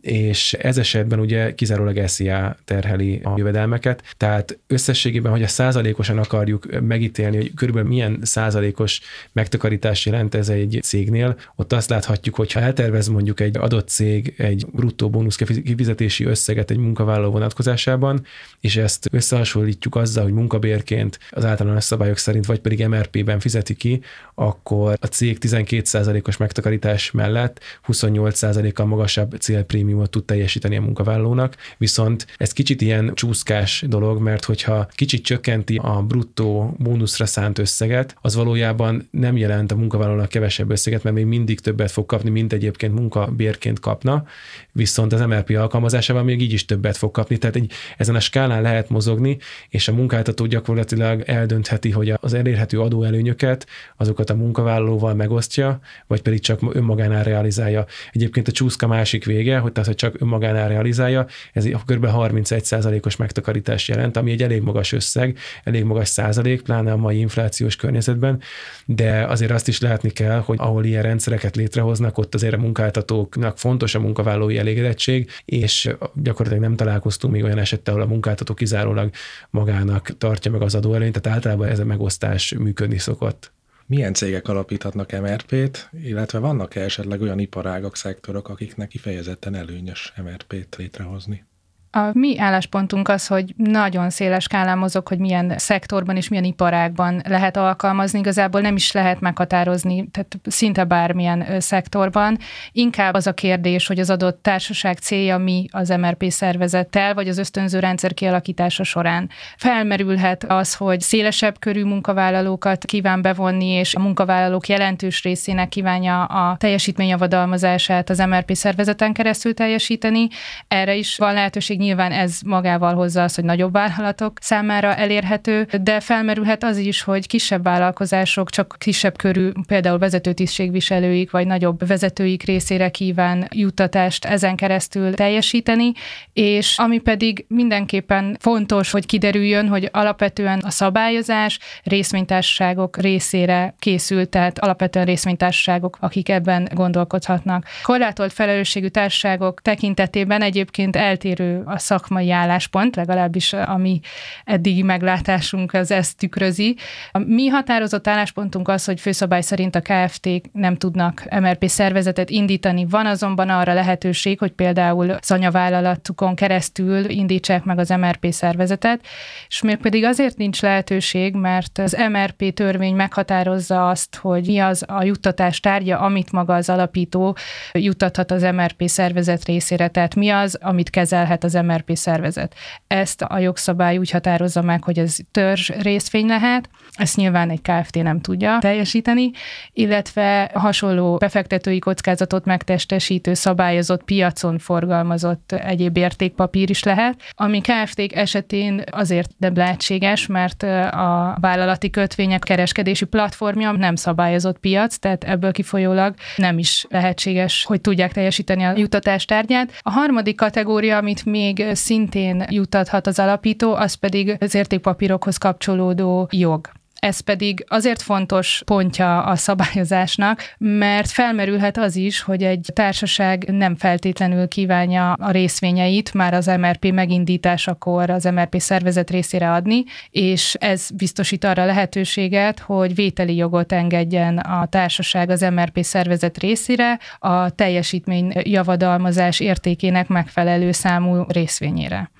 és 0.00 0.52
ez 0.52 0.78
esetben 0.78 1.20
ugye 1.20 1.54
kizárólag 1.54 2.06
SZIA 2.06 2.56
terheli 2.64 3.20
a 3.24 3.34
jövedelmeket, 3.36 4.02
tehát 4.16 4.58
összességében, 4.66 5.32
hogy 5.32 5.42
a 5.42 5.46
százalékosan 5.46 6.18
akarjuk 6.18 6.80
megítélni, 6.80 7.36
hogy 7.36 7.54
körülbelül 7.54 7.88
milyen 7.88 8.18
százalékos 8.22 9.00
megtakarítás 9.32 10.06
jelent 10.06 10.34
ez 10.34 10.48
egy 10.48 10.78
cégnél, 10.82 11.36
ott 11.56 11.72
azt 11.72 11.90
láthatjuk, 11.90 12.34
hogy 12.34 12.52
ha 12.52 12.60
eltervez 12.60 13.08
mondjuk 13.08 13.40
egy 13.40 13.56
adott 13.56 13.88
cég 13.88 14.34
egy 14.36 14.66
bruttó 14.72 15.10
bónusz 15.10 15.36
kifizetési 15.36 16.24
összeget 16.24 16.70
egy 16.70 16.76
munkavállaló 16.76 17.30
vonatkozásában, 17.30 18.24
és 18.60 18.76
ezt 18.76 19.08
összehasonlítjuk 19.12 19.94
azzal, 19.94 20.24
hogy 20.24 20.32
munkabérként 20.32 21.18
az 21.30 21.44
általános 21.44 21.84
szabályok 21.84 22.18
szerint, 22.18 22.46
vagy 22.46 22.60
pedig 22.60 22.86
MRP-ben 22.86 23.40
fizeti 23.40 23.74
ki, 23.74 24.00
akkor 24.34 24.96
a 25.00 25.06
cég 25.06 25.38
12%-os 25.40 26.36
megtakarítás 26.36 27.10
mellett 27.10 27.60
28%-kal 27.86 28.86
magasabb 28.86 29.34
célprémium 29.38 29.87
prémiumot 29.88 30.10
tud 30.10 30.24
teljesíteni 30.24 30.76
a 30.76 30.80
munkavállalónak, 30.80 31.56
viszont 31.78 32.26
ez 32.36 32.52
kicsit 32.52 32.80
ilyen 32.80 33.10
csúszkás 33.14 33.84
dolog, 33.86 34.20
mert 34.20 34.44
hogyha 34.44 34.88
kicsit 34.90 35.24
csökkenti 35.24 35.80
a 35.82 36.02
bruttó 36.02 36.74
bónuszra 36.78 37.26
szánt 37.26 37.58
összeget, 37.58 38.16
az 38.20 38.34
valójában 38.34 39.08
nem 39.10 39.36
jelent 39.36 39.72
a 39.72 39.76
munkavállalónak 39.76 40.28
kevesebb 40.28 40.70
összeget, 40.70 41.02
mert 41.02 41.16
még 41.16 41.24
mindig 41.24 41.60
többet 41.60 41.90
fog 41.90 42.06
kapni, 42.06 42.30
mint 42.30 42.52
egyébként 42.52 42.94
munkabérként 42.94 43.80
kapna, 43.80 44.24
viszont 44.72 45.12
az 45.12 45.20
MLP 45.20 45.50
alkalmazásával 45.50 46.22
még 46.22 46.40
így 46.42 46.52
is 46.52 46.64
többet 46.64 46.96
fog 46.96 47.10
kapni. 47.10 47.38
Tehát 47.38 47.56
egy, 47.56 47.72
ezen 47.96 48.14
a 48.14 48.20
skálán 48.20 48.62
lehet 48.62 48.88
mozogni, 48.88 49.38
és 49.68 49.88
a 49.88 49.92
munkáltató 49.92 50.46
gyakorlatilag 50.46 51.22
eldöntheti, 51.26 51.90
hogy 51.90 52.12
az 52.20 52.34
elérhető 52.34 52.80
adóelőnyöket 52.80 53.66
azokat 53.96 54.30
a 54.30 54.34
munkavállalóval 54.34 55.14
megosztja, 55.14 55.80
vagy 56.06 56.22
pedig 56.22 56.40
csak 56.40 56.60
önmagánál 56.74 57.24
realizálja. 57.24 57.86
Egyébként 58.12 58.48
a 58.48 58.52
csúszka 58.52 58.86
másik 58.86 59.24
vége, 59.24 59.58
hogy 59.58 59.67
tehát 59.72 59.88
hogy 59.88 59.94
csak 59.94 60.20
önmagánál 60.20 60.68
realizálja, 60.68 61.26
ez 61.52 61.64
kb. 61.64 62.06
31%-os 62.08 63.16
megtakarítás 63.16 63.88
jelent, 63.88 64.16
ami 64.16 64.30
egy 64.30 64.42
elég 64.42 64.62
magas 64.62 64.92
összeg, 64.92 65.38
elég 65.64 65.84
magas 65.84 66.08
százalék, 66.08 66.62
pláne 66.62 66.92
a 66.92 66.96
mai 66.96 67.18
inflációs 67.18 67.76
környezetben, 67.76 68.40
de 68.86 69.24
azért 69.24 69.50
azt 69.50 69.68
is 69.68 69.80
látni 69.80 70.10
kell, 70.10 70.38
hogy 70.40 70.56
ahol 70.60 70.84
ilyen 70.84 71.02
rendszereket 71.02 71.56
létrehoznak, 71.56 72.18
ott 72.18 72.34
azért 72.34 72.54
a 72.54 72.58
munkáltatóknak 72.58 73.58
fontos 73.58 73.94
a 73.94 74.00
munkavállalói 74.00 74.58
elégedettség, 74.58 75.30
és 75.44 75.90
gyakorlatilag 76.14 76.64
nem 76.64 76.76
találkoztunk 76.76 77.32
még 77.32 77.44
olyan 77.44 77.58
esettel, 77.58 77.94
ahol 77.94 78.06
a 78.06 78.10
munkáltató 78.10 78.54
kizárólag 78.54 79.10
magának 79.50 80.18
tartja 80.18 80.50
meg 80.50 80.62
az 80.62 80.74
adóelőnyt, 80.74 81.20
tehát 81.20 81.38
általában 81.38 81.68
ez 81.68 81.78
a 81.78 81.84
megosztás 81.84 82.54
működni 82.58 82.98
szokott 82.98 83.56
milyen 83.88 84.14
cégek 84.14 84.48
alapíthatnak 84.48 85.20
MRP-t, 85.20 85.90
illetve 86.02 86.38
vannak-e 86.38 86.80
esetleg 86.80 87.20
olyan 87.20 87.38
iparágak, 87.38 87.96
szektorok, 87.96 88.48
akiknek 88.48 88.88
kifejezetten 88.88 89.54
előnyös 89.54 90.12
MRP-t 90.16 90.76
létrehozni? 90.76 91.47
A 91.90 92.10
mi 92.12 92.38
álláspontunk 92.38 93.08
az, 93.08 93.26
hogy 93.26 93.54
nagyon 93.56 94.10
széles 94.10 94.42
skálán 94.44 94.78
mozog, 94.78 95.08
hogy 95.08 95.18
milyen 95.18 95.54
szektorban 95.56 96.16
és 96.16 96.28
milyen 96.28 96.44
iparágban 96.44 97.22
lehet 97.28 97.56
alkalmazni. 97.56 98.18
Igazából 98.18 98.60
nem 98.60 98.76
is 98.76 98.92
lehet 98.92 99.20
meghatározni, 99.20 100.08
tehát 100.10 100.38
szinte 100.44 100.84
bármilyen 100.84 101.60
szektorban. 101.60 102.38
Inkább 102.72 103.14
az 103.14 103.26
a 103.26 103.32
kérdés, 103.32 103.86
hogy 103.86 103.98
az 103.98 104.10
adott 104.10 104.42
társaság 104.42 104.98
célja 104.98 105.38
mi 105.38 105.66
az 105.70 105.88
MRP 105.88 106.24
szervezettel, 106.30 107.14
vagy 107.14 107.28
az 107.28 107.38
ösztönző 107.38 107.78
rendszer 107.78 108.14
kialakítása 108.14 108.84
során. 108.84 109.30
Felmerülhet 109.56 110.44
az, 110.44 110.74
hogy 110.74 111.00
szélesebb 111.00 111.58
körű 111.58 111.84
munkavállalókat 111.84 112.84
kíván 112.84 113.22
bevonni, 113.22 113.68
és 113.68 113.94
a 113.94 114.00
munkavállalók 114.00 114.68
jelentős 114.68 115.22
részének 115.22 115.68
kívánja 115.68 116.24
a 116.24 116.56
teljesítményjavadalmazását 116.56 118.10
az 118.10 118.18
MRP 118.18 118.54
szervezeten 118.54 119.12
keresztül 119.12 119.54
teljesíteni. 119.54 120.28
Erre 120.68 120.94
is 120.94 121.16
van 121.16 121.34
lehetőség 121.34 121.76
nyilván 121.88 122.12
ez 122.12 122.40
magával 122.44 122.94
hozza 122.94 123.22
az, 123.22 123.34
hogy 123.34 123.44
nagyobb 123.44 123.72
vállalatok 123.72 124.32
számára 124.40 124.94
elérhető, 124.94 125.68
de 125.82 126.00
felmerülhet 126.00 126.64
az 126.64 126.76
is, 126.76 127.02
hogy 127.02 127.26
kisebb 127.26 127.62
vállalkozások 127.62 128.50
csak 128.50 128.76
kisebb 128.78 129.16
körű, 129.16 129.50
például 129.66 129.98
vezetőtisztségviselőik 129.98 131.30
vagy 131.30 131.46
nagyobb 131.46 131.86
vezetőik 131.86 132.42
részére 132.42 132.88
kíván 132.88 133.48
juttatást 133.54 134.24
ezen 134.24 134.56
keresztül 134.56 135.14
teljesíteni, 135.14 135.92
és 136.32 136.78
ami 136.78 136.98
pedig 136.98 137.44
mindenképpen 137.48 138.36
fontos, 138.40 138.90
hogy 138.90 139.06
kiderüljön, 139.06 139.68
hogy 139.68 139.88
alapvetően 139.92 140.58
a 140.58 140.70
szabályozás 140.70 141.58
részvénytársaságok 141.82 142.96
részére 142.96 143.74
készült, 143.78 144.28
tehát 144.28 144.58
alapvetően 144.58 145.06
részvénytársaságok, 145.06 145.96
akik 146.00 146.28
ebben 146.28 146.68
gondolkodhatnak. 146.74 147.64
Korlátolt 147.82 148.32
felelősségű 148.32 148.86
társaságok 148.86 149.62
tekintetében 149.62 150.42
egyébként 150.42 150.96
eltérő 150.96 151.62
a 151.68 151.78
szakmai 151.78 152.30
álláspont, 152.30 152.96
legalábbis 152.96 153.52
a 153.52 153.76
mi 153.76 154.00
eddigi 154.44 154.82
meglátásunk 154.82 155.72
az 155.72 155.90
ezt 155.90 156.16
tükrözi. 156.16 156.76
A 157.12 157.18
mi 157.18 157.46
határozott 157.46 158.08
álláspontunk 158.08 158.68
az, 158.68 158.84
hogy 158.84 159.00
főszabály 159.00 159.40
szerint 159.40 159.74
a 159.74 159.80
kft 159.80 160.28
nem 160.52 160.76
tudnak 160.76 161.24
MRP 161.40 161.68
szervezetet 161.68 162.30
indítani. 162.30 162.86
Van 162.90 163.06
azonban 163.06 163.48
arra 163.48 163.74
lehetőség, 163.74 164.38
hogy 164.38 164.52
például 164.52 165.10
az 165.10 165.30
anyavállalatukon 165.30 166.34
keresztül 166.34 167.08
indítsák 167.08 167.64
meg 167.64 167.78
az 167.78 167.88
MRP 167.88 168.26
szervezetet, 168.32 169.00
és 169.48 169.62
még 169.62 169.76
pedig 169.76 170.04
azért 170.04 170.36
nincs 170.36 170.62
lehetőség, 170.62 171.34
mert 171.34 171.78
az 171.78 171.96
MRP 172.10 172.54
törvény 172.54 172.94
meghatározza 172.94 173.88
azt, 173.88 174.16
hogy 174.16 174.46
mi 174.46 174.58
az 174.58 174.84
a 174.86 175.04
juttatás 175.04 175.60
tárgya, 175.60 175.98
amit 175.98 176.32
maga 176.32 176.54
az 176.54 176.68
alapító 176.68 177.36
juttathat 177.72 178.30
az 178.30 178.42
MRP 178.42 178.88
szervezet 178.88 179.44
részére, 179.44 179.88
tehát 179.88 180.14
mi 180.14 180.28
az, 180.28 180.58
amit 180.62 180.90
kezelhet 180.90 181.44
az 181.44 181.57
MRP 181.62 181.96
szervezet. 181.96 182.54
Ezt 182.86 183.22
a 183.22 183.38
jogszabály 183.38 183.98
úgy 183.98 184.10
határozza 184.10 184.62
meg, 184.62 184.84
hogy 184.84 184.98
ez 184.98 185.16
törzs 185.30 185.68
részvény 185.68 186.26
lehet, 186.26 186.68
ezt 186.92 187.16
nyilván 187.16 187.50
egy 187.50 187.62
KFT 187.62 188.02
nem 188.02 188.20
tudja 188.20 188.58
teljesíteni, 188.60 189.30
illetve 189.72 190.50
hasonló 190.54 191.16
befektetői 191.16 191.78
kockázatot 191.78 192.44
megtestesítő 192.44 193.34
szabályozott 193.34 194.04
piacon 194.04 194.58
forgalmazott 194.58 195.52
egyéb 195.52 195.96
értékpapír 195.96 196.70
is 196.70 196.82
lehet, 196.82 197.22
ami 197.34 197.60
kft 197.60 198.00
esetén 198.12 198.82
azért 198.90 199.30
nem 199.38 199.54
lehetséges, 199.54 200.26
mert 200.26 200.62
a 200.92 201.36
vállalati 201.40 201.90
kötvények 201.90 202.40
kereskedési 202.40 203.04
platformja 203.04 203.72
nem 203.72 203.94
szabályozott 203.94 204.58
piac, 204.58 204.96
tehát 204.96 205.24
ebből 205.24 205.52
kifolyólag 205.52 206.14
nem 206.36 206.58
is 206.58 206.86
lehetséges, 206.88 207.64
hogy 207.64 207.80
tudják 207.80 208.12
teljesíteni 208.12 208.64
a 208.64 208.76
jutatás 208.76 209.24
tárgyát. 209.24 209.72
A 209.80 209.90
harmadik 209.90 210.36
kategória, 210.36 210.96
amit 210.96 211.24
még 211.24 211.47
még 211.54 211.74
szintén 211.74 212.44
jutathat 212.50 213.06
az 213.06 213.18
alapító, 213.18 213.74
az 213.74 213.94
pedig 213.94 214.36
az 214.40 214.54
értékpapírokhoz 214.54 215.36
kapcsolódó 215.36 216.28
jog. 216.30 216.70
Ez 216.98 217.20
pedig 217.20 217.64
azért 217.68 218.02
fontos 218.02 218.62
pontja 218.66 219.22
a 219.24 219.36
szabályozásnak, 219.36 220.54
mert 220.58 221.10
felmerülhet 221.10 221.76
az 221.78 221.96
is, 221.96 222.22
hogy 222.22 222.42
egy 222.42 222.70
társaság 222.74 223.44
nem 223.52 223.76
feltétlenül 223.76 224.48
kívánja 224.48 225.12
a 225.12 225.30
részvényeit 225.30 226.14
már 226.14 226.34
az 226.34 226.46
MRP 226.46 226.92
megindításakor 226.92 228.10
az 228.10 228.24
MRP 228.24 228.60
szervezet 228.60 229.10
részére 229.10 229.52
adni, 229.52 229.84
és 230.10 230.54
ez 230.54 230.90
biztosít 230.90 231.44
arra 231.44 231.64
lehetőséget, 231.64 232.58
hogy 232.58 232.94
vételi 232.94 233.36
jogot 233.36 233.72
engedjen 233.72 234.38
a 234.38 234.66
társaság 234.66 235.30
az 235.30 235.40
MRP 235.40 235.82
szervezet 235.82 236.38
részére 236.38 236.98
a 237.18 237.50
teljesítmény 237.50 238.32
javadalmazás 238.42 239.40
értékének 239.40 240.08
megfelelő 240.08 240.72
számú 240.72 241.24
részvényére. 241.28 242.10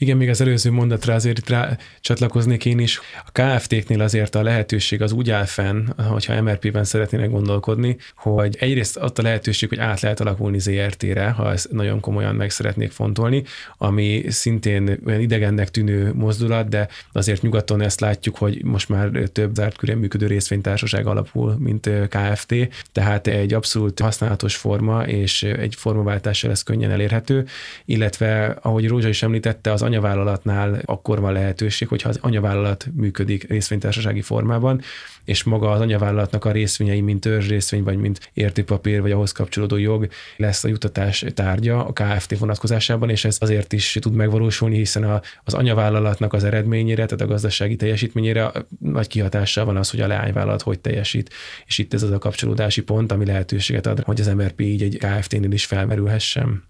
Igen, 0.00 0.16
még 0.16 0.28
az 0.28 0.40
előző 0.40 0.70
mondatra 0.70 1.14
azért 1.14 1.38
itt 1.38 1.48
rá 1.48 1.76
csatlakoznék 2.00 2.64
én 2.64 2.78
is. 2.78 3.00
A 3.26 3.30
KFT-knél 3.32 4.00
azért 4.00 4.34
a 4.34 4.42
lehetőség 4.42 5.02
az 5.02 5.12
úgy 5.12 5.30
áll 5.30 5.44
fenn, 5.44 5.86
hogyha 5.96 6.42
MRP-ben 6.42 6.84
szeretnének 6.84 7.30
gondolkodni, 7.30 7.96
hogy 8.16 8.56
egyrészt 8.60 8.96
ott 8.96 9.18
a 9.18 9.22
lehetőség, 9.22 9.68
hogy 9.68 9.78
át 9.78 10.00
lehet 10.00 10.20
alakulni 10.20 10.58
ZRT-re, 10.58 11.28
ha 11.28 11.52
ezt 11.52 11.70
nagyon 11.70 12.00
komolyan 12.00 12.34
meg 12.34 12.50
szeretnék 12.50 12.90
fontolni, 12.90 13.42
ami 13.78 14.24
szintén 14.28 15.00
olyan 15.06 15.20
idegennek 15.20 15.70
tűnő 15.70 16.12
mozdulat, 16.14 16.68
de 16.68 16.88
azért 17.12 17.42
nyugaton 17.42 17.80
ezt 17.80 18.00
látjuk, 18.00 18.36
hogy 18.36 18.64
most 18.64 18.88
már 18.88 19.10
több 19.32 19.54
zárt 19.54 19.76
körén 19.76 19.96
működő 19.96 20.26
részvénytársaság 20.26 21.06
alapul, 21.06 21.56
mint 21.58 21.90
KFT, 22.08 22.54
tehát 22.92 23.26
egy 23.26 23.54
abszolút 23.54 24.00
használatos 24.00 24.56
forma, 24.56 25.06
és 25.06 25.42
egy 25.42 25.74
formaváltással 25.74 26.50
ez 26.50 26.62
könnyen 26.62 26.90
elérhető, 26.90 27.46
illetve 27.84 28.58
ahogy 28.62 28.88
Rózsa 28.88 29.08
is 29.08 29.22
említette, 29.22 29.72
az 29.72 29.86
anyavállalatnál 29.88 30.80
akkor 30.84 31.20
van 31.20 31.32
lehetőség, 31.32 31.88
hogyha 31.88 32.08
az 32.08 32.18
anyavállalat 32.20 32.86
működik 32.94 33.48
részvénytársasági 33.48 34.20
formában, 34.20 34.80
és 35.24 35.42
maga 35.42 35.70
az 35.70 35.80
anyavállalatnak 35.80 36.44
a 36.44 36.52
részvényei, 36.52 37.00
mint 37.00 37.24
részvény, 37.24 37.82
vagy 37.82 37.96
mint 37.96 38.30
értékpapír, 38.32 39.00
vagy 39.00 39.10
ahhoz 39.10 39.32
kapcsolódó 39.32 39.76
jog 39.76 40.08
lesz 40.36 40.64
a 40.64 40.68
jutatás 40.68 41.24
tárgya 41.34 41.86
a 41.86 41.92
KFT 41.92 42.38
vonatkozásában, 42.38 43.10
és 43.10 43.24
ez 43.24 43.36
azért 43.40 43.72
is 43.72 43.96
tud 44.00 44.14
megvalósulni, 44.14 44.76
hiszen 44.76 45.04
a, 45.04 45.20
az 45.44 45.54
anyavállalatnak 45.54 46.32
az 46.32 46.44
eredményére, 46.44 47.04
tehát 47.04 47.20
a 47.20 47.26
gazdasági 47.26 47.76
teljesítményére 47.76 48.52
nagy 48.78 49.06
kihatással 49.06 49.64
van 49.64 49.76
az, 49.76 49.90
hogy 49.90 50.00
a 50.00 50.06
leányvállalat 50.06 50.62
hogy 50.62 50.78
teljesít. 50.78 51.34
És 51.66 51.78
itt 51.78 51.94
ez 51.94 52.02
az 52.02 52.10
a 52.10 52.18
kapcsolódási 52.18 52.82
pont, 52.82 53.12
ami 53.12 53.24
lehetőséget 53.24 53.86
ad, 53.86 54.00
hogy 54.00 54.20
az 54.20 54.26
MRP 54.26 54.60
így 54.60 54.82
egy 54.82 54.98
KFT-nél 54.98 55.52
is 55.52 55.64
felmerülhessen. 55.64 56.68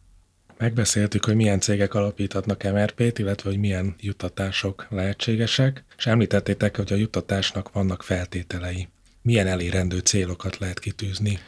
Megbeszéltük, 0.58 1.24
hogy 1.24 1.34
milyen 1.34 1.60
cégek 1.60 1.94
alapíthatnak 1.94 2.62
MRP-t, 2.62 3.18
illetve 3.18 3.50
hogy 3.50 3.58
milyen 3.58 3.94
juttatások 4.00 4.86
lehetségesek, 4.90 5.84
és 5.96 6.06
említettétek, 6.06 6.76
hogy 6.76 6.92
a 6.92 6.96
juttatásnak 6.96 7.72
vannak 7.72 8.02
feltételei. 8.02 8.88
Milyen 9.22 9.46
elérendő 9.46 9.98
célokat 9.98 10.58
lehet 10.58 10.78
kitűzni? 10.78 11.38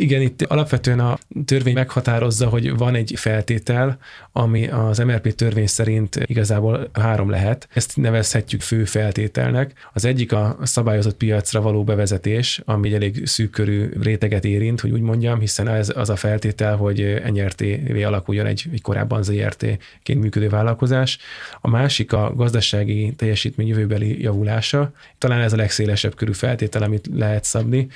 Igen, 0.00 0.20
itt 0.20 0.42
alapvetően 0.42 1.00
a 1.00 1.18
törvény 1.44 1.74
meghatározza, 1.74 2.48
hogy 2.48 2.76
van 2.76 2.94
egy 2.94 3.12
feltétel, 3.16 3.98
ami 4.32 4.68
az 4.68 4.98
MRP 4.98 5.34
törvény 5.34 5.66
szerint 5.66 6.20
igazából 6.24 6.88
három 6.92 7.30
lehet. 7.30 7.68
Ezt 7.72 7.96
nevezhetjük 7.96 8.60
fő 8.60 8.84
feltételnek. 8.84 9.88
Az 9.92 10.04
egyik 10.04 10.32
a 10.32 10.58
szabályozott 10.62 11.16
piacra 11.16 11.60
való 11.60 11.84
bevezetés, 11.84 12.60
ami 12.64 12.88
egy 12.88 12.94
elég 12.94 13.26
szűk 13.26 13.50
körű 13.50 13.88
réteget 14.00 14.44
érint, 14.44 14.80
hogy 14.80 14.90
úgy 14.90 15.00
mondjam, 15.00 15.40
hiszen 15.40 15.68
ez 15.68 15.92
az 15.96 16.10
a 16.10 16.16
feltétel, 16.16 16.76
hogy 16.76 17.22
NRT-vé 17.32 18.02
alakuljon 18.02 18.46
egy, 18.46 18.64
egy 18.72 18.82
korábban 18.82 19.22
ZRT-ként 19.22 20.20
működő 20.20 20.48
vállalkozás. 20.48 21.18
A 21.60 21.68
másik 21.68 22.12
a 22.12 22.32
gazdasági 22.34 23.12
teljesítmény 23.16 23.66
jövőbeli 23.66 24.22
javulása. 24.22 24.92
Talán 25.18 25.40
ez 25.40 25.52
a 25.52 25.56
legszélesebb 25.56 26.14
körű 26.14 26.32
feltétel, 26.32 26.82
amit 26.82 27.08
lehet 27.12 27.44
szabni 27.44 27.88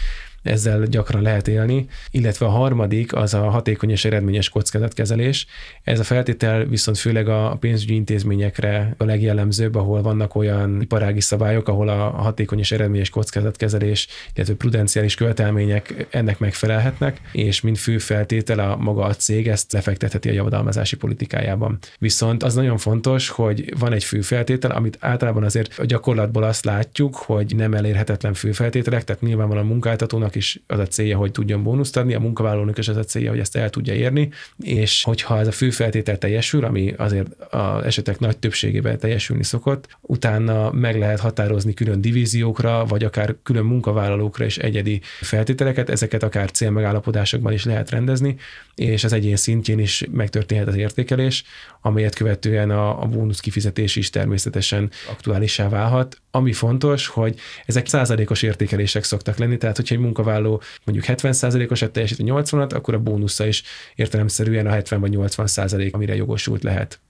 ezzel 0.43 0.83
gyakran 0.83 1.23
lehet 1.23 1.49
élni, 1.49 1.87
illetve 2.11 2.47
a 2.47 2.49
harmadik 2.49 3.15
az 3.15 3.35
a 3.35 3.51
hatékony 3.51 3.91
és 3.91 4.05
eredményes 4.05 4.49
kockázatkezelés. 4.49 5.47
Ez 5.83 6.01
a 6.01 6.05
feltétel 6.05 6.65
viszont 6.65 6.99
főleg 6.99 7.29
a 7.29 7.57
pénzügyi 7.61 7.95
intézményekre 7.95 8.95
a 8.99 9.05
legjellemzőbb, 9.05 9.75
ahol 9.75 10.03
vannak 10.03 10.35
olyan 10.35 10.81
iparági 10.81 11.21
szabályok, 11.21 11.69
ahol 11.69 11.89
a 11.89 12.11
hatékony 12.11 12.59
és 12.59 12.73
eredményes 12.73 13.11
kockázatkezelés, 13.11 14.09
illetve 14.35 14.55
prudenciális 14.55 15.15
követelmények 15.15 16.07
ennek 16.11 16.39
megfelelhetnek, 16.39 17.21
és 17.33 17.61
mint 17.61 17.79
fő 17.79 17.99
feltétel 17.99 18.59
a 18.59 18.77
maga 18.77 19.05
a 19.05 19.15
cég 19.15 19.49
ezt 19.49 19.73
lefektetheti 19.73 20.29
a 20.29 20.33
javadalmazási 20.33 20.97
politikájában. 20.97 21.79
Viszont 21.99 22.43
az 22.43 22.55
nagyon 22.55 22.79
fontos, 22.79 23.29
hogy 23.29 23.79
van 23.79 23.93
egy 23.93 24.05
fő 24.05 24.21
feltétel, 24.21 24.71
amit 24.71 24.97
általában 25.01 25.45
azért 25.45 25.79
a 25.79 25.85
gyakorlatból 25.85 26.43
azt 26.43 26.65
látjuk, 26.65 27.17
hogy 27.17 27.55
nem 27.57 27.75
elérhetetlen 27.75 28.35
fő 28.35 28.53
feltételek, 28.53 29.05
tehát 29.05 29.23
nyilvánvalóan 29.23 29.67
a 29.67 29.69
munkáltatónak 29.69 30.32
munkavállalónak 30.33 30.37
is 30.37 30.61
az 30.67 30.79
a 30.79 30.87
célja, 30.87 31.17
hogy 31.17 31.33
tudjon 31.33 31.63
bónuszt 31.63 31.97
adni, 31.97 32.15
a 32.15 32.21
munkavállalónak 32.21 32.79
is 32.79 32.89
az 32.89 32.97
a 32.97 33.05
célja, 33.05 33.31
hogy 33.31 33.39
ezt 33.39 33.57
el 33.57 33.71
tudja 33.71 33.95
érni, 33.95 34.31
és 34.59 35.03
hogyha 35.03 35.39
ez 35.39 35.47
a 35.47 35.53
fő 35.53 35.71
feltétel 35.71 36.19
teljesül, 36.19 36.65
ami 36.65 36.95
azért 36.97 37.29
az 37.51 37.85
esetek 37.85 38.19
nagy 38.19 38.39
többségében 38.39 38.99
teljesülni 38.99 39.45
szokott, 39.45 39.97
utána 40.01 40.71
meg 40.71 40.99
lehet 40.99 41.21
határozni 41.21 41.75
külön 41.75 42.01
divíziókra, 42.01 42.85
vagy 42.85 43.05
akár 43.05 43.35
külön 43.43 43.65
munkavállalókra 43.65 44.45
is 44.45 44.59
egyedi 44.59 45.01
feltételeket, 45.21 45.91
ezeket 45.91 46.23
akár 46.23 46.51
célmegállapodásokban 46.51 47.53
is 47.53 47.65
lehet 47.65 47.91
rendezni, 47.91 48.37
és 48.75 49.05
az 49.05 49.13
egyén 49.13 49.37
szintjén 49.37 49.79
is 49.79 50.05
megtörténhet 50.11 50.69
az 50.69 50.77
értékelés, 50.77 51.45
amelyet 51.81 52.15
követően 52.15 52.71
a, 52.71 53.03
a 53.03 53.07
bónusz 53.07 53.41
kifizetés 53.41 53.97
is 53.97 54.11
természetesen 54.11 54.91
aktuálisá 55.11 55.69
válhat. 55.69 56.22
Ami 56.35 56.53
fontos, 56.53 57.07
hogy 57.07 57.39
ezek 57.67 57.87
százalékos 57.87 58.43
értékelések 58.43 59.05
szoktak 59.05 59.37
lenni, 59.37 59.57
tehát 59.57 59.77
hogyha 59.77 59.95
egy 59.95 60.01
munkavállaló 60.01 60.63
mondjuk 60.85 61.07
70 61.07 61.33
százalékosat 61.33 61.93
teljesít 61.93 62.31
a 62.31 62.43
80-at, 62.43 62.75
akkor 62.75 62.95
a 62.95 62.99
bónusza 62.99 63.47
is 63.47 63.63
értelemszerűen 63.95 64.67
a 64.67 64.71
70 64.71 65.01
vagy 65.01 65.11
80 65.11 65.47
százalék, 65.47 65.95
amire 65.95 66.15
jogosult 66.15 66.63
lehet. 66.63 67.01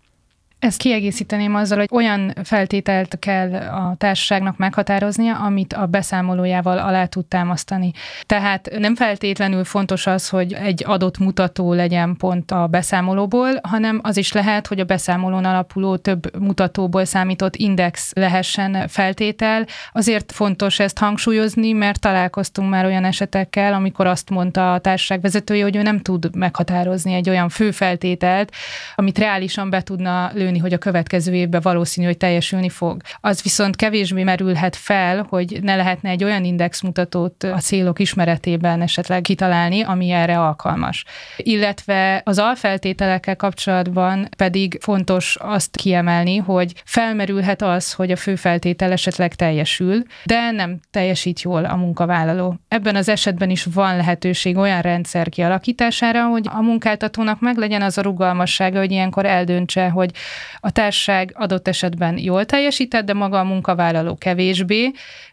Ezt 0.62 0.78
kiegészíteném 0.78 1.54
azzal, 1.54 1.78
hogy 1.78 1.88
olyan 1.90 2.34
feltételt 2.44 3.18
kell 3.18 3.54
a 3.54 3.94
társaságnak 3.98 4.56
meghatároznia, 4.56 5.36
amit 5.36 5.72
a 5.72 5.86
beszámolójával 5.86 6.78
alá 6.78 7.06
tud 7.06 7.26
támasztani. 7.26 7.90
Tehát 8.26 8.70
nem 8.78 8.94
feltétlenül 8.94 9.64
fontos 9.64 10.06
az, 10.06 10.28
hogy 10.28 10.52
egy 10.52 10.84
adott 10.86 11.18
mutató 11.18 11.72
legyen 11.72 12.16
pont 12.16 12.50
a 12.50 12.66
beszámolóból, 12.66 13.50
hanem 13.62 14.00
az 14.02 14.16
is 14.16 14.32
lehet, 14.32 14.66
hogy 14.66 14.80
a 14.80 14.84
beszámolón 14.84 15.44
alapuló 15.44 15.96
több 15.96 16.38
mutatóból 16.38 17.04
számított 17.04 17.56
index 17.56 18.12
lehessen 18.14 18.88
feltétel. 18.88 19.66
Azért 19.92 20.32
fontos 20.32 20.78
ezt 20.78 20.98
hangsúlyozni, 20.98 21.72
mert 21.72 22.00
találkoztunk 22.00 22.70
már 22.70 22.84
olyan 22.84 23.04
esetekkel, 23.04 23.74
amikor 23.74 24.06
azt 24.06 24.30
mondta 24.30 24.72
a 24.72 24.78
társaság 24.78 25.20
vezetője, 25.20 25.62
hogy 25.62 25.76
ő 25.76 25.82
nem 25.82 26.00
tud 26.00 26.36
meghatározni 26.36 27.12
egy 27.12 27.28
olyan 27.28 27.48
fő 27.48 27.70
feltételt, 27.70 28.52
amit 28.94 29.18
reálisan 29.18 29.70
be 29.70 29.82
tudna 29.82 30.30
lőni 30.34 30.50
felmerülni, 30.52 30.58
hogy 30.58 30.72
a 30.72 30.78
következő 30.78 31.34
évben 31.34 31.60
valószínű, 31.62 32.06
hogy 32.06 32.16
teljesülni 32.16 32.68
fog. 32.68 33.00
Az 33.20 33.42
viszont 33.42 33.76
kevésbé 33.76 34.22
merülhet 34.22 34.76
fel, 34.76 35.26
hogy 35.28 35.58
ne 35.62 35.76
lehetne 35.76 36.10
egy 36.10 36.24
olyan 36.24 36.44
indexmutatót 36.44 37.42
a 37.42 37.58
célok 37.58 37.98
ismeretében 37.98 38.82
esetleg 38.82 39.20
kitalálni, 39.20 39.82
ami 39.82 40.10
erre 40.10 40.38
alkalmas. 40.38 41.04
Illetve 41.36 42.20
az 42.24 42.38
alfeltételekkel 42.38 43.36
kapcsolatban 43.36 44.28
pedig 44.36 44.78
fontos 44.80 45.36
azt 45.40 45.76
kiemelni, 45.76 46.36
hogy 46.36 46.72
felmerülhet 46.84 47.62
az, 47.62 47.92
hogy 47.92 48.10
a 48.10 48.16
fő 48.16 48.36
feltétel 48.36 48.92
esetleg 48.92 49.34
teljesül, 49.34 50.02
de 50.24 50.50
nem 50.50 50.80
teljesít 50.90 51.42
jól 51.42 51.64
a 51.64 51.76
munkavállaló. 51.76 52.56
Ebben 52.68 52.96
az 52.96 53.08
esetben 53.08 53.50
is 53.50 53.66
van 53.74 53.96
lehetőség 53.96 54.56
olyan 54.56 54.80
rendszer 54.80 55.28
kialakítására, 55.28 56.26
hogy 56.26 56.46
a 56.50 56.62
munkáltatónak 56.62 57.40
meglegyen 57.40 57.82
az 57.82 57.98
a 57.98 58.02
rugalmassága, 58.02 58.78
hogy 58.78 58.90
ilyenkor 58.90 59.26
eldöntse, 59.26 59.88
hogy 59.88 60.10
a 60.60 60.70
társaság 60.70 61.32
adott 61.34 61.68
esetben 61.68 62.18
jól 62.18 62.44
teljesített, 62.44 63.04
de 63.04 63.14
maga 63.14 63.38
a 63.38 63.44
munkavállaló 63.44 64.14
kevésbé, 64.14 64.90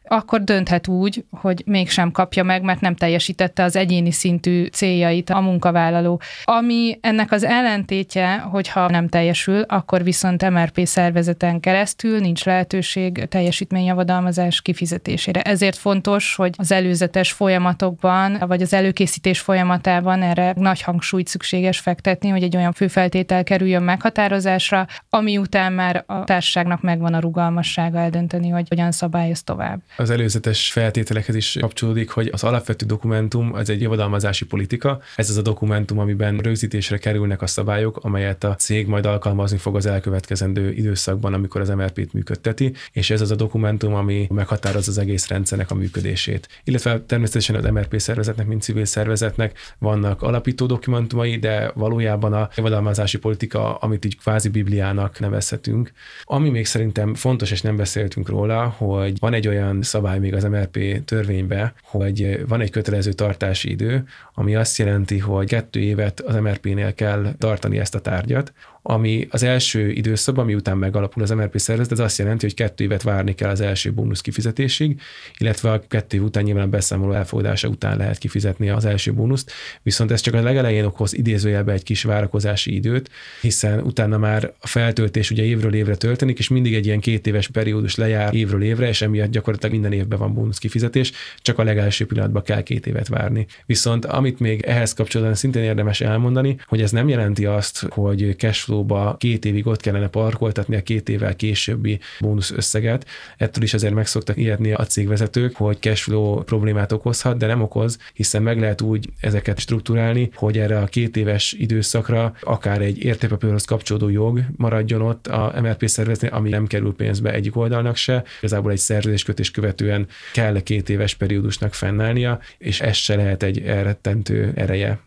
akkor 0.09 0.43
dönthet 0.43 0.87
úgy, 0.87 1.23
hogy 1.31 1.63
mégsem 1.65 2.11
kapja 2.11 2.43
meg, 2.43 2.61
mert 2.61 2.81
nem 2.81 2.95
teljesítette 2.95 3.63
az 3.63 3.75
egyéni 3.75 4.11
szintű 4.11 4.65
céljait 4.65 5.29
a 5.29 5.39
munkavállaló. 5.39 6.21
Ami 6.43 6.97
ennek 7.01 7.31
az 7.31 7.43
ellentétje, 7.43 8.37
hogyha 8.37 8.89
nem 8.89 9.07
teljesül, 9.07 9.61
akkor 9.61 10.03
viszont 10.03 10.49
MRP 10.49 10.85
szervezeten 10.85 11.59
keresztül 11.59 12.19
nincs 12.19 12.45
lehetőség 12.45 13.25
teljesítményjavadalmazás 13.29 14.61
kifizetésére. 14.61 15.41
Ezért 15.41 15.77
fontos, 15.77 16.35
hogy 16.35 16.53
az 16.57 16.71
előzetes 16.71 17.31
folyamatokban, 17.31 18.37
vagy 18.47 18.61
az 18.61 18.73
előkészítés 18.73 19.39
folyamatában 19.39 20.21
erre 20.21 20.53
nagy 20.55 20.81
hangsúlyt 20.81 21.27
szükséges 21.27 21.79
fektetni, 21.79 22.29
hogy 22.29 22.43
egy 22.43 22.55
olyan 22.55 22.73
főfeltétel 22.73 23.43
kerüljön 23.43 23.83
meghatározásra, 23.83 24.87
ami 25.09 25.37
után 25.37 25.73
már 25.73 26.03
a 26.07 26.23
társaságnak 26.23 26.81
megvan 26.81 27.13
a 27.13 27.19
rugalmassága 27.19 27.99
eldönteni, 27.99 28.49
hogy 28.49 28.67
hogyan 28.67 28.91
szabályoz 28.91 29.43
tovább 29.43 29.81
az 29.97 30.09
előzetes 30.09 30.71
feltételekhez 30.71 31.35
is 31.35 31.57
kapcsolódik, 31.59 32.09
hogy 32.09 32.29
az 32.31 32.43
alapvető 32.43 32.85
dokumentum 32.85 33.53
az 33.53 33.69
egy 33.69 33.81
javadalmazási 33.81 34.45
politika. 34.45 34.99
Ez 35.15 35.29
az 35.29 35.37
a 35.37 35.41
dokumentum, 35.41 35.99
amiben 35.99 36.37
rögzítésre 36.37 36.97
kerülnek 36.97 37.41
a 37.41 37.47
szabályok, 37.47 37.97
amelyet 37.97 38.43
a 38.43 38.55
cég 38.55 38.87
majd 38.87 39.05
alkalmazni 39.05 39.57
fog 39.57 39.75
az 39.75 39.85
elkövetkezendő 39.85 40.71
időszakban, 40.71 41.33
amikor 41.33 41.61
az 41.61 41.69
MRP-t 41.69 42.13
működteti, 42.13 42.73
és 42.91 43.09
ez 43.09 43.21
az 43.21 43.31
a 43.31 43.35
dokumentum, 43.35 43.93
ami 43.93 44.27
meghatároz 44.31 44.87
az 44.87 44.97
egész 44.97 45.27
rendszernek 45.27 45.71
a 45.71 45.75
működését. 45.75 46.47
Illetve 46.63 47.01
természetesen 47.01 47.55
az 47.55 47.63
MRP 47.63 47.99
szervezetnek, 47.99 48.47
mint 48.47 48.61
civil 48.61 48.85
szervezetnek 48.85 49.59
vannak 49.79 50.21
alapító 50.21 50.65
dokumentumai, 50.65 51.37
de 51.37 51.71
valójában 51.75 52.33
a 52.33 52.49
javadalmazási 52.55 53.17
politika, 53.17 53.75
amit 53.75 54.05
így 54.05 54.17
kvázi 54.17 54.49
bibliának 54.79 55.19
nevezhetünk. 55.19 55.91
Ami 56.23 56.49
még 56.49 56.65
szerintem 56.65 57.15
fontos, 57.15 57.51
és 57.51 57.61
nem 57.61 57.75
beszéltünk 57.75 58.29
róla, 58.29 58.67
hogy 58.67 59.19
van 59.19 59.33
egy 59.33 59.47
olyan 59.47 59.81
szabály 59.81 60.19
még 60.19 60.33
az 60.33 60.43
MRP 60.43 61.03
törvénybe, 61.05 61.73
hogy 61.81 62.45
van 62.47 62.61
egy 62.61 62.69
kötelező 62.69 63.13
tartási 63.13 63.69
idő, 63.69 64.03
ami 64.33 64.55
azt 64.55 64.77
jelenti, 64.77 65.17
hogy 65.17 65.47
kettő 65.47 65.79
évet 65.79 66.19
az 66.19 66.35
MRP-nél 66.35 66.93
kell 66.93 67.33
tartani 67.37 67.79
ezt 67.79 67.95
a 67.95 68.01
tárgyat, 68.01 68.53
ami 68.81 69.27
az 69.29 69.43
első 69.43 69.91
időszakban, 69.91 70.45
miután 70.45 70.77
megalapul 70.77 71.23
az 71.23 71.29
MRP 71.29 71.59
szervezet, 71.59 71.91
ez 71.91 71.99
azt 71.99 72.17
jelenti, 72.17 72.45
hogy 72.45 72.55
kettő 72.55 72.83
évet 72.83 73.01
várni 73.01 73.35
kell 73.35 73.49
az 73.49 73.61
első 73.61 73.91
bónusz 73.91 74.21
kifizetésig, 74.21 75.01
illetve 75.37 75.71
a 75.71 75.81
kettő 75.87 76.17
év 76.17 76.23
után 76.23 76.43
nyilván 76.43 76.63
a 76.63 76.67
beszámoló 76.67 77.13
elfogadása 77.13 77.67
után 77.67 77.97
lehet 77.97 78.17
kifizetni 78.17 78.69
az 78.69 78.85
első 78.85 79.13
bónuszt, 79.13 79.51
viszont 79.81 80.11
ez 80.11 80.21
csak 80.21 80.33
a 80.33 80.41
legelején 80.41 80.85
okoz 80.85 81.13
idézőjelbe 81.13 81.73
egy 81.73 81.83
kis 81.83 82.03
várakozási 82.03 82.75
időt, 82.75 83.09
hiszen 83.41 83.79
utána 83.79 84.17
már 84.17 84.53
a 84.59 84.67
feltöltés 84.67 85.31
ugye 85.31 85.43
évről 85.43 85.73
évre 85.73 85.95
történik, 85.95 86.39
és 86.39 86.47
mindig 86.47 86.73
egy 86.73 86.85
ilyen 86.85 86.99
két 86.99 87.27
éves 87.27 87.47
periódus 87.47 87.95
lejár 87.95 88.33
évről 88.33 88.63
évre, 88.63 88.87
és 88.87 89.01
emiatt 89.01 89.29
gyakorlatilag 89.29 89.73
minden 89.73 89.99
évben 89.99 90.19
van 90.19 90.33
bónusz 90.33 90.57
kifizetés, 90.57 91.11
csak 91.41 91.59
a 91.59 91.63
legelső 91.63 92.05
pillanatban 92.05 92.43
kell 92.43 92.61
két 92.61 92.87
évet 92.87 93.07
várni. 93.07 93.45
Viszont 93.65 94.05
amit 94.05 94.39
még 94.39 94.61
ehhez 94.61 94.93
kapcsolatban 94.93 95.35
szintén 95.35 95.63
érdemes 95.63 96.01
elmondani, 96.01 96.57
hogy 96.65 96.81
ez 96.81 96.91
nem 96.91 97.09
jelenti 97.09 97.45
azt, 97.45 97.85
hogy 97.89 98.35
cash 98.37 98.68
cashflow-ba 98.69 99.15
két 99.17 99.45
évig 99.45 99.67
ott 99.67 99.81
kellene 99.81 100.07
parkoltatni 100.07 100.75
a 100.75 100.81
két 100.81 101.09
évvel 101.09 101.35
későbbi 101.35 101.99
bónusz 102.19 102.51
összeget. 102.51 103.05
Ettől 103.37 103.63
is 103.63 103.73
azért 103.73 103.93
meg 103.93 104.07
szoktak 104.07 104.37
ijedni 104.37 104.71
a 104.71 104.85
cégvezetők, 104.85 105.55
hogy 105.55 105.77
cashflow 105.79 106.43
problémát 106.43 106.91
okozhat, 106.91 107.37
de 107.37 107.45
nem 107.45 107.61
okoz, 107.61 107.97
hiszen 108.13 108.43
meg 108.43 108.59
lehet 108.59 108.81
úgy 108.81 109.09
ezeket 109.19 109.59
strukturálni, 109.59 110.29
hogy 110.33 110.57
erre 110.57 110.79
a 110.79 110.85
két 110.85 111.17
éves 111.17 111.51
időszakra 111.51 112.33
akár 112.41 112.81
egy 112.81 113.03
értékpapírhoz 113.03 113.65
kapcsolódó 113.65 114.09
jog 114.09 114.41
maradjon 114.55 115.01
ott 115.01 115.27
a 115.27 115.53
MRP 115.61 115.87
szervezetnél, 115.87 116.31
ami 116.33 116.49
nem 116.49 116.67
kerül 116.67 116.95
pénzbe 116.95 117.33
egyik 117.33 117.55
oldalnak 117.55 117.95
se. 117.95 118.23
Igazából 118.37 118.71
egy 118.71 118.77
szerződéskötés 118.77 119.51
követően 119.51 120.07
kell 120.33 120.61
két 120.61 120.89
éves 120.89 121.15
periódusnak 121.15 121.73
fennállnia, 121.73 122.39
és 122.57 122.81
ez 122.81 122.95
se 122.95 123.15
lehet 123.15 123.43
egy 123.43 123.59
elrettentő 123.59 124.51
ereje 124.55 124.99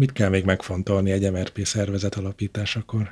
Mit 0.00 0.12
kell 0.12 0.28
még 0.28 0.44
megfontolni 0.44 1.10
egy 1.10 1.30
MRP 1.32 1.64
szervezet 1.64 2.14
alapításakor? 2.14 3.10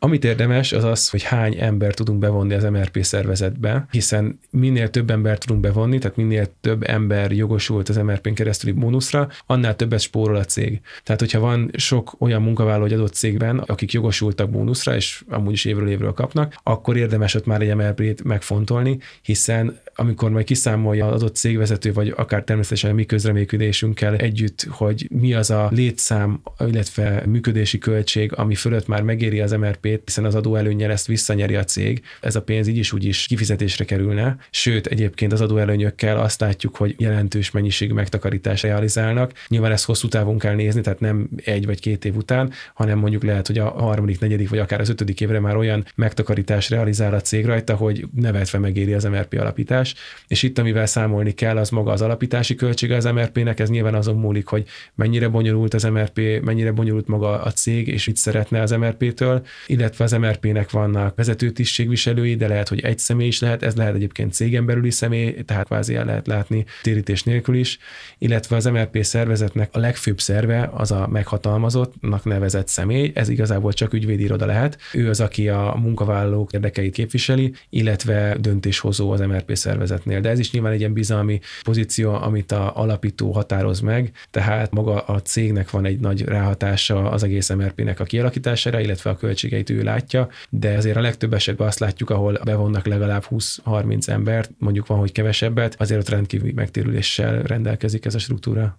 Amit 0.00 0.24
érdemes, 0.24 0.72
az 0.72 0.84
az, 0.84 1.08
hogy 1.08 1.22
hány 1.22 1.56
ember 1.60 1.94
tudunk 1.94 2.18
bevonni 2.18 2.54
az 2.54 2.64
MRP 2.64 3.04
szervezetbe, 3.04 3.86
hiszen 3.90 4.40
minél 4.50 4.90
több 4.90 5.10
ember 5.10 5.38
tudunk 5.38 5.60
bevonni, 5.60 5.98
tehát 5.98 6.16
minél 6.16 6.46
több 6.60 6.82
ember 6.88 7.32
jogosult 7.32 7.88
az 7.88 7.96
MRP-n 7.96 8.32
keresztüli 8.32 8.72
bónuszra, 8.72 9.28
annál 9.46 9.76
többet 9.76 10.00
spórol 10.00 10.36
a 10.36 10.44
cég. 10.44 10.80
Tehát, 11.02 11.20
hogyha 11.20 11.40
van 11.40 11.70
sok 11.76 12.14
olyan 12.18 12.42
munkavállaló 12.42 12.84
egy 12.84 12.92
adott 12.92 13.14
cégben, 13.14 13.58
akik 13.58 13.92
jogosultak 13.92 14.50
bónuszra, 14.50 14.94
és 14.94 15.24
amúgy 15.28 15.52
is 15.52 15.64
évről 15.64 15.88
évről 15.88 16.12
kapnak, 16.12 16.54
akkor 16.62 16.96
érdemes 16.96 17.34
ott 17.34 17.46
már 17.46 17.60
egy 17.60 17.74
MRP-t 17.74 18.24
megfontolni, 18.24 18.98
hiszen 19.22 19.78
amikor 19.94 20.30
majd 20.30 20.44
kiszámolja 20.44 21.06
az 21.06 21.22
adott 21.22 21.36
cégvezető, 21.36 21.92
vagy 21.92 22.12
akár 22.16 22.42
természetesen 22.42 22.90
a 22.90 22.94
mi 22.94 23.04
közreműködésünkkel 23.04 24.16
együtt, 24.16 24.66
hogy 24.70 25.08
mi 25.10 25.34
az 25.34 25.50
a 25.50 25.68
létszám, 25.72 26.40
illetve 26.66 27.22
működési 27.26 27.78
költség, 27.78 28.32
ami 28.34 28.54
fölött 28.54 28.86
már 28.86 29.02
megéri 29.02 29.40
az 29.40 29.52
MRP-t, 29.90 30.02
hiszen 30.04 30.24
az 30.24 30.34
adóelőnyel 30.34 30.90
ezt 30.90 31.06
visszanyeri 31.06 31.54
a 31.54 31.64
cég, 31.64 32.02
ez 32.20 32.36
a 32.36 32.42
pénz 32.42 32.66
így 32.66 32.76
is 32.76 32.92
úgy 32.92 33.04
is 33.04 33.26
kifizetésre 33.26 33.84
kerülne. 33.84 34.36
Sőt, 34.50 34.86
egyébként 34.86 35.32
az 35.32 35.40
adóelőnyökkel 35.40 36.20
azt 36.20 36.40
látjuk, 36.40 36.76
hogy 36.76 36.94
jelentős 36.98 37.50
mennyiségű 37.50 37.92
megtakarítást 37.92 38.62
realizálnak. 38.62 39.32
Nyilván 39.48 39.72
ezt 39.72 39.84
hosszú 39.84 40.08
távon 40.08 40.38
kell 40.38 40.54
nézni, 40.54 40.80
tehát 40.80 41.00
nem 41.00 41.28
egy 41.44 41.66
vagy 41.66 41.80
két 41.80 42.04
év 42.04 42.16
után, 42.16 42.52
hanem 42.74 42.98
mondjuk 42.98 43.22
lehet, 43.22 43.46
hogy 43.46 43.58
a 43.58 43.68
harmadik, 43.68 44.20
negyedik 44.20 44.48
vagy 44.48 44.58
akár 44.58 44.80
az 44.80 44.88
ötödik 44.88 45.20
évre 45.20 45.40
már 45.40 45.56
olyan 45.56 45.84
megtakarítás 45.94 46.70
realizál 46.70 47.14
a 47.14 47.20
cég 47.20 47.44
rajta, 47.44 47.74
hogy 47.74 48.06
nevetve 48.14 48.58
megéri 48.58 48.92
az 48.92 49.04
MRP 49.04 49.32
alapítás 49.32 49.46
alapítás, 49.68 49.94
és 50.26 50.42
itt 50.42 50.58
amivel 50.58 50.86
számolni 50.86 51.32
kell, 51.32 51.56
az 51.56 51.70
maga 51.70 51.92
az 51.92 52.02
alapítási 52.02 52.54
költsége 52.54 52.96
az 52.96 53.04
MRP-nek, 53.04 53.60
ez 53.60 53.68
nyilván 53.68 53.94
azon 53.94 54.16
múlik, 54.16 54.46
hogy 54.46 54.64
mennyire 54.94 55.28
bonyolult 55.28 55.74
az 55.74 55.82
MRP, 55.82 56.40
mennyire 56.42 56.72
bonyolult 56.72 57.06
maga 57.06 57.42
a 57.42 57.52
cég, 57.52 57.88
és 57.88 58.06
mit 58.06 58.16
szeretne 58.16 58.62
az 58.62 58.70
MRP-től, 58.70 59.46
illetve 59.78 60.04
az 60.04 60.12
MRP-nek 60.12 60.70
vannak 60.70 61.16
vezető 61.16 61.50
tisztségviselői, 61.50 62.36
de 62.36 62.48
lehet, 62.48 62.68
hogy 62.68 62.80
egy 62.80 62.98
személy 62.98 63.26
is 63.26 63.40
lehet, 63.40 63.62
ez 63.62 63.76
lehet 63.76 63.94
egyébként 63.94 64.32
cégen 64.32 64.66
belüli 64.66 64.90
személy, 64.90 65.42
tehát 65.44 65.66
kvázi 65.66 65.94
el 65.94 66.04
lehet 66.04 66.26
látni 66.26 66.64
térítés 66.82 67.22
nélkül 67.22 67.54
is, 67.54 67.78
illetve 68.18 68.56
az 68.56 68.64
MRP 68.64 69.04
szervezetnek 69.04 69.68
a 69.72 69.78
legfőbb 69.78 70.20
szerve 70.20 70.70
az 70.72 70.90
a 70.90 71.06
meghatalmazottnak 71.06 72.24
nevezett 72.24 72.68
személy, 72.68 73.12
ez 73.14 73.28
igazából 73.28 73.72
csak 73.72 73.92
ügyvédiroda 73.92 74.46
lehet. 74.46 74.78
Ő 74.92 75.08
az, 75.08 75.20
aki 75.20 75.48
a 75.48 75.76
munkavállalók 75.82 76.52
érdekeit 76.52 76.94
képviseli, 76.94 77.52
illetve 77.70 78.36
döntéshozó 78.40 79.10
az 79.10 79.20
MRP 79.20 79.56
szervezetnél. 79.56 80.20
De 80.20 80.28
ez 80.28 80.38
is 80.38 80.50
nyilván 80.50 80.72
egy 80.72 80.78
ilyen 80.78 80.92
bizalmi 80.92 81.40
pozíció, 81.62 82.12
amit 82.12 82.52
a 82.52 82.76
alapító 82.76 83.32
határoz 83.32 83.80
meg, 83.80 84.10
tehát 84.30 84.72
maga 84.72 85.00
a 85.00 85.22
cégnek 85.22 85.70
van 85.70 85.84
egy 85.84 86.00
nagy 86.00 86.24
ráhatása 86.24 87.10
az 87.10 87.22
egész 87.22 87.48
MRP-nek 87.48 88.00
a 88.00 88.04
kialakítására, 88.04 88.80
illetve 88.80 89.10
a 89.10 89.16
költségeit 89.16 89.67
ő 89.70 89.82
látja, 89.82 90.28
de 90.50 90.76
azért 90.76 90.96
a 90.96 91.00
legtöbb 91.00 91.32
esetben 91.32 91.66
azt 91.66 91.78
látjuk, 91.78 92.10
ahol 92.10 92.38
bevonnak 92.44 92.86
legalább 92.86 93.24
20-30 93.30 94.08
embert, 94.08 94.50
mondjuk 94.58 94.86
van, 94.86 94.98
hogy 94.98 95.12
kevesebbet, 95.12 95.74
azért 95.78 96.00
ott 96.00 96.08
rendkívül 96.08 96.52
megtérüléssel 96.54 97.42
rendelkezik 97.42 98.04
ez 98.04 98.14
a 98.14 98.18
struktúra. 98.18 98.78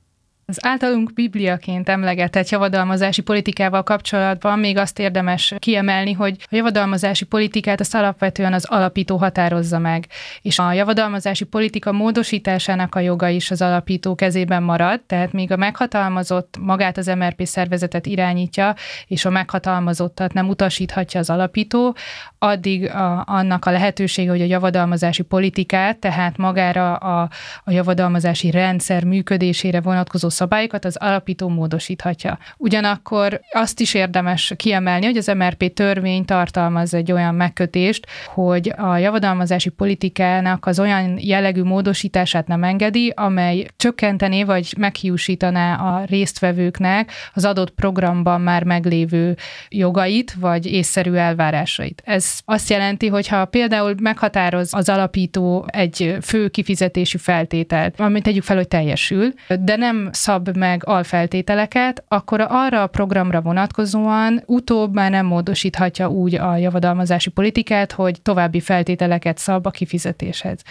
Az 0.49 0.65
általunk 0.65 1.13
bibliaként 1.13 1.89
emlegetett 1.89 2.49
javadalmazási 2.49 3.21
politikával 3.21 3.83
kapcsolatban 3.83 4.59
még 4.59 4.77
azt 4.77 4.99
érdemes 4.99 5.53
kiemelni, 5.57 6.13
hogy 6.13 6.35
a 6.39 6.55
javadalmazási 6.55 7.25
politikát 7.25 7.79
az 7.79 7.95
alapvetően 7.95 8.53
az 8.53 8.65
alapító 8.65 9.17
határozza 9.17 9.79
meg, 9.79 10.07
és 10.41 10.59
a 10.59 10.73
javadalmazási 10.73 11.43
politika 11.45 11.91
módosításának 11.91 12.95
a 12.95 12.99
joga 12.99 13.27
is 13.27 13.51
az 13.51 13.61
alapító 13.61 14.15
kezében 14.15 14.63
marad, 14.63 15.01
tehát 15.01 15.31
még 15.31 15.51
a 15.51 15.57
meghatalmazott 15.57 16.57
magát 16.59 16.97
az 16.97 17.05
MRP 17.05 17.45
szervezetet 17.45 18.05
irányítja, 18.05 18.75
és 19.07 19.25
a 19.25 19.29
meghatalmazottat 19.29 20.33
nem 20.33 20.49
utasíthatja 20.49 21.19
az 21.19 21.29
alapító, 21.29 21.95
addig 22.39 22.89
a, 22.89 23.23
annak 23.27 23.65
a 23.65 23.71
lehetősége, 23.71 24.29
hogy 24.29 24.41
a 24.41 24.45
javadalmazási 24.45 25.23
politikát, 25.23 25.97
tehát 25.97 26.37
magára 26.37 26.95
a, 26.95 27.29
a 27.63 27.71
javadalmazási 27.71 28.51
rendszer 28.51 29.03
működésére 29.03 29.81
vonatkozó 29.81 30.29
szabályokat 30.39 30.85
az 30.85 30.97
alapító 30.97 31.47
módosíthatja. 31.49 32.37
Ugyanakkor 32.57 33.41
azt 33.51 33.79
is 33.79 33.93
érdemes 33.93 34.53
kiemelni, 34.55 35.05
hogy 35.05 35.17
az 35.17 35.27
MRP 35.27 35.73
törvény 35.73 36.25
tartalmaz 36.25 36.93
egy 36.93 37.11
olyan 37.11 37.35
megkötést, 37.35 38.07
hogy 38.33 38.73
a 38.77 38.97
javadalmazási 38.97 39.69
politikának 39.69 40.65
az 40.65 40.79
olyan 40.79 41.17
jellegű 41.21 41.63
módosítását 41.63 42.47
nem 42.47 42.63
engedi, 42.63 43.13
amely 43.15 43.65
csökkentené 43.77 44.43
vagy 44.43 44.73
meghiúsítaná 44.77 45.75
a 45.75 46.03
résztvevőknek 46.05 47.11
az 47.33 47.45
adott 47.45 47.69
programban 47.69 48.41
már 48.41 48.63
meglévő 48.63 49.35
jogait 49.69 50.33
vagy 50.33 50.65
észszerű 50.65 51.13
elvárásait. 51.13 52.01
Ez 52.05 52.39
azt 52.45 52.69
jelenti, 52.69 53.07
hogy 53.07 53.27
ha 53.27 53.45
például 53.45 53.95
meghatároz 54.01 54.73
az 54.73 54.89
alapító 54.89 55.65
egy 55.67 56.17
fő 56.21 56.47
kifizetési 56.47 57.17
feltételt, 57.17 57.99
amit 57.99 58.23
tegyük 58.23 58.43
fel, 58.43 58.55
hogy 58.55 58.67
teljesül, 58.67 59.33
de 59.59 59.75
nem 59.75 60.09
szab 60.29 60.57
meg 60.57 60.81
alfeltételeket, 60.85 62.03
akkor 62.07 62.45
arra 62.49 62.81
a 62.81 62.87
programra 62.87 63.41
vonatkozóan 63.41 64.43
utóbb 64.45 64.93
már 64.93 65.11
nem 65.11 65.25
módosíthatja 65.25 66.09
úgy 66.09 66.35
a 66.35 66.55
javadalmazási 66.55 67.29
politikát, 67.29 67.91
hogy 67.91 68.21
további 68.21 68.59
feltételeket 68.59 69.37
szab 69.37 69.65
a 69.65 69.69
kifizetéshez. 69.69 70.61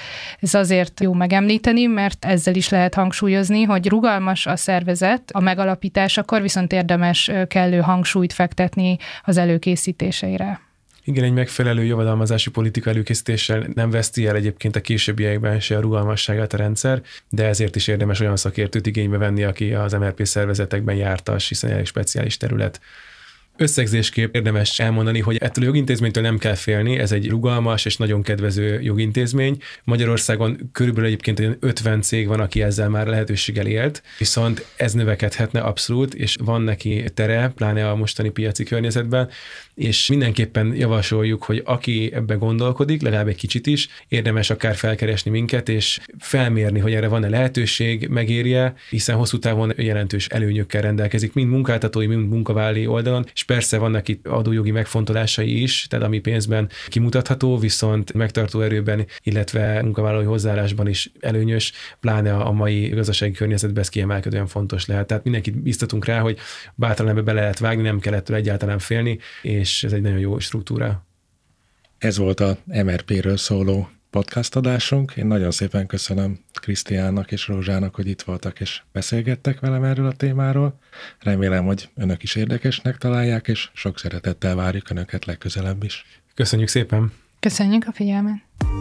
Ez 0.41 0.55
azért 0.55 1.01
jó 1.01 1.13
megemlíteni, 1.13 1.87
mert 1.87 2.25
ezzel 2.25 2.55
is 2.55 2.69
lehet 2.69 2.95
hangsúlyozni, 2.95 3.63
hogy 3.63 3.89
rugalmas 3.89 4.47
a 4.47 4.57
szervezet 4.57 5.31
a 5.33 5.41
megalapításakor, 5.41 6.43
viszont 6.43 6.73
érdemes 6.73 7.31
kellő 7.49 7.81
hangsúlyt 7.81 8.33
fektetni 8.33 8.97
az 9.23 9.37
előkészítéseire. 9.37 10.68
Igen, 11.09 11.25
egy 11.25 11.33
megfelelő 11.33 11.85
javadalmazási 11.85 12.51
politika 12.51 12.91
előkészítéssel 12.91 13.67
nem 13.75 13.91
veszti 13.91 14.27
el 14.27 14.37
egyébként 14.37 14.77
a 14.77 14.81
későbbiekben 14.81 15.61
se 15.61 15.77
a 15.77 15.81
rugalmasságát 15.81 16.53
a 16.53 16.57
rendszer, 16.57 17.03
de 17.29 17.45
ezért 17.45 17.77
is 17.77 17.87
érdemes 17.87 18.21
olyan 18.21 18.37
szakértőt 18.37 18.87
igénybe 18.87 19.17
venni, 19.17 19.45
aki 19.45 19.75
az 19.75 19.93
MRP 19.93 20.27
szervezetekben 20.27 20.97
jártas, 20.97 21.49
hiszen 21.49 21.71
egy 21.71 21.87
speciális 21.87 22.37
terület. 22.37 22.81
Összegzésképp 23.61 24.35
érdemes 24.35 24.79
elmondani, 24.79 25.21
hogy 25.21 25.37
ettől 25.37 25.65
a 25.65 25.67
jogintézménytől 25.67 26.23
nem 26.23 26.39
kell 26.39 26.55
félni, 26.55 26.99
ez 26.99 27.13
egy 27.13 27.29
rugalmas 27.29 27.85
és 27.85 27.97
nagyon 27.97 28.23
kedvező 28.23 28.81
jogintézmény. 28.81 29.57
Magyarországon 29.85 30.71
körülbelül 30.73 31.09
egyébként 31.09 31.57
50 31.61 32.03
cég 32.03 32.27
van, 32.27 32.41
aki 32.41 32.63
ezzel 32.63 32.89
már 32.89 33.07
lehetőséggel 33.07 33.67
élt, 33.67 34.03
viszont 34.19 34.67
ez 34.77 34.93
növekedhetne 34.93 35.61
abszolút, 35.61 36.15
és 36.15 36.37
van 36.45 36.63
neki 36.63 37.05
tere, 37.15 37.53
pláne 37.55 37.91
a 37.91 37.97
mostani 37.97 38.29
piaci 38.29 38.65
környezetben, 38.65 39.29
és 39.75 40.09
mindenképpen 40.09 40.75
javasoljuk, 40.75 41.43
hogy 41.43 41.63
aki 41.65 42.11
ebbe 42.15 42.35
gondolkodik, 42.35 43.03
legalább 43.03 43.29
egy 43.29 43.37
kicsit 43.37 43.67
is, 43.67 43.89
érdemes 44.09 44.51
akár 44.51 44.75
felkeresni 44.75 45.31
minket, 45.31 45.69
és 45.69 46.01
felmérni, 46.19 46.79
hogy 46.79 46.95
erre 46.95 47.09
van-e 47.09 47.29
lehetőség, 47.29 48.09
megérje, 48.09 48.75
hiszen 48.91 49.17
hosszú 49.17 49.39
távon 49.39 49.73
jelentős 49.77 50.27
előnyökkel 50.27 50.83
rendelkezik, 50.83 51.33
mind 51.33 51.49
munkáltatói, 51.49 52.07
mind 52.07 52.29
munkavállali 52.29 52.87
oldalon, 52.87 53.27
és 53.35 53.45
persze 53.49 53.79
vannak 53.79 54.09
itt 54.09 54.27
adójogi 54.27 54.71
megfontolásai 54.71 55.63
is, 55.63 55.87
tehát 55.89 56.07
ami 56.07 56.19
pénzben 56.19 56.69
kimutatható, 56.89 57.59
viszont 57.59 58.13
megtartó 58.13 58.61
erőben, 58.61 59.07
illetve 59.23 59.83
munkavállalói 59.83 60.25
hozzáállásban 60.25 60.89
is 60.89 61.13
előnyös, 61.21 61.73
pláne 62.01 62.35
a 62.35 62.53
mai 62.53 62.89
gazdasági 62.89 63.33
környezetben 63.33 63.83
ez 63.83 63.89
kiemelkedően 63.89 64.47
fontos 64.47 64.87
lehet. 64.87 65.07
Tehát 65.07 65.25
mindenkit 65.25 65.63
biztatunk 65.63 66.05
rá, 66.05 66.21
hogy 66.21 66.39
bátran 66.75 67.09
ebbe 67.09 67.23
bele 67.23 67.41
lehet 67.41 67.59
vágni, 67.59 67.83
nem 67.83 68.01
kell 68.01 68.15
ettől 68.15 68.37
egyáltalán 68.37 68.79
félni, 68.79 69.19
és 69.43 69.85
ez 69.85 69.93
egy 69.93 70.03
nagyon 70.03 70.19
jó 70.19 70.39
struktúra. 70.39 71.07
Ez 71.99 72.17
volt 72.17 72.41
a 72.41 72.59
MRP-ről 72.65 73.37
szóló 73.37 73.89
podcast 74.11 74.57
adásunk. 74.57 75.13
Én 75.17 75.27
nagyon 75.27 75.51
szépen 75.51 75.87
köszönöm 75.87 76.39
Krisztiánnak 76.53 77.33
és 77.33 77.49
Rózsának, 77.49 77.95
hogy 77.95 78.09
itt 78.09 78.23
voltak 78.23 78.61
és 78.61 78.83
beszélgettek 78.93 79.61
velem 79.61 79.85
erről 79.85 80.07
a 80.07 80.13
témáról. 80.13 80.79
Remélem, 81.19 81.65
hogy 81.65 81.89
önök 81.97 82.23
is 82.23 82.35
érdekesnek 82.35 82.97
találják, 82.97 83.49
és 83.49 83.71
sok 83.73 83.99
szeretettel 83.99 84.55
várjuk 84.55 84.91
önöket 84.91 85.25
legközelebb 85.25 85.85
is. 85.85 86.05
Köszönjük 86.35 86.69
szépen! 86.69 87.13
Köszönjük 87.41 87.85
a 87.87 87.93
figyelmet! 87.93 88.37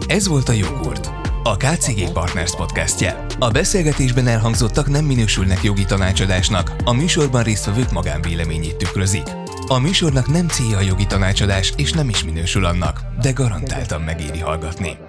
Ez 0.06 0.28
volt 0.28 0.48
a 0.48 0.52
Jogurt, 0.52 1.06
a 1.42 1.56
KCG 1.56 2.12
Partners 2.12 2.56
podcastje. 2.56 3.26
A 3.38 3.50
beszélgetésben 3.50 4.26
elhangzottak 4.26 4.88
nem 4.88 5.04
minősülnek 5.04 5.62
jogi 5.62 5.84
tanácsadásnak, 5.84 6.76
a 6.84 6.92
műsorban 6.92 7.42
résztvevők 7.42 7.92
magánvéleményét 7.92 8.76
tükrözik. 8.76 9.26
A 9.66 9.78
műsornak 9.78 10.28
nem 10.28 10.48
célja 10.48 10.76
a 10.76 10.80
jogi 10.80 11.06
tanácsadás, 11.06 11.72
és 11.76 11.92
nem 11.92 12.08
is 12.08 12.24
minősül 12.24 12.64
annak, 12.64 13.00
de 13.20 13.32
garantáltan 13.32 14.02
megéri 14.02 14.38
hallgatni. 14.38 15.07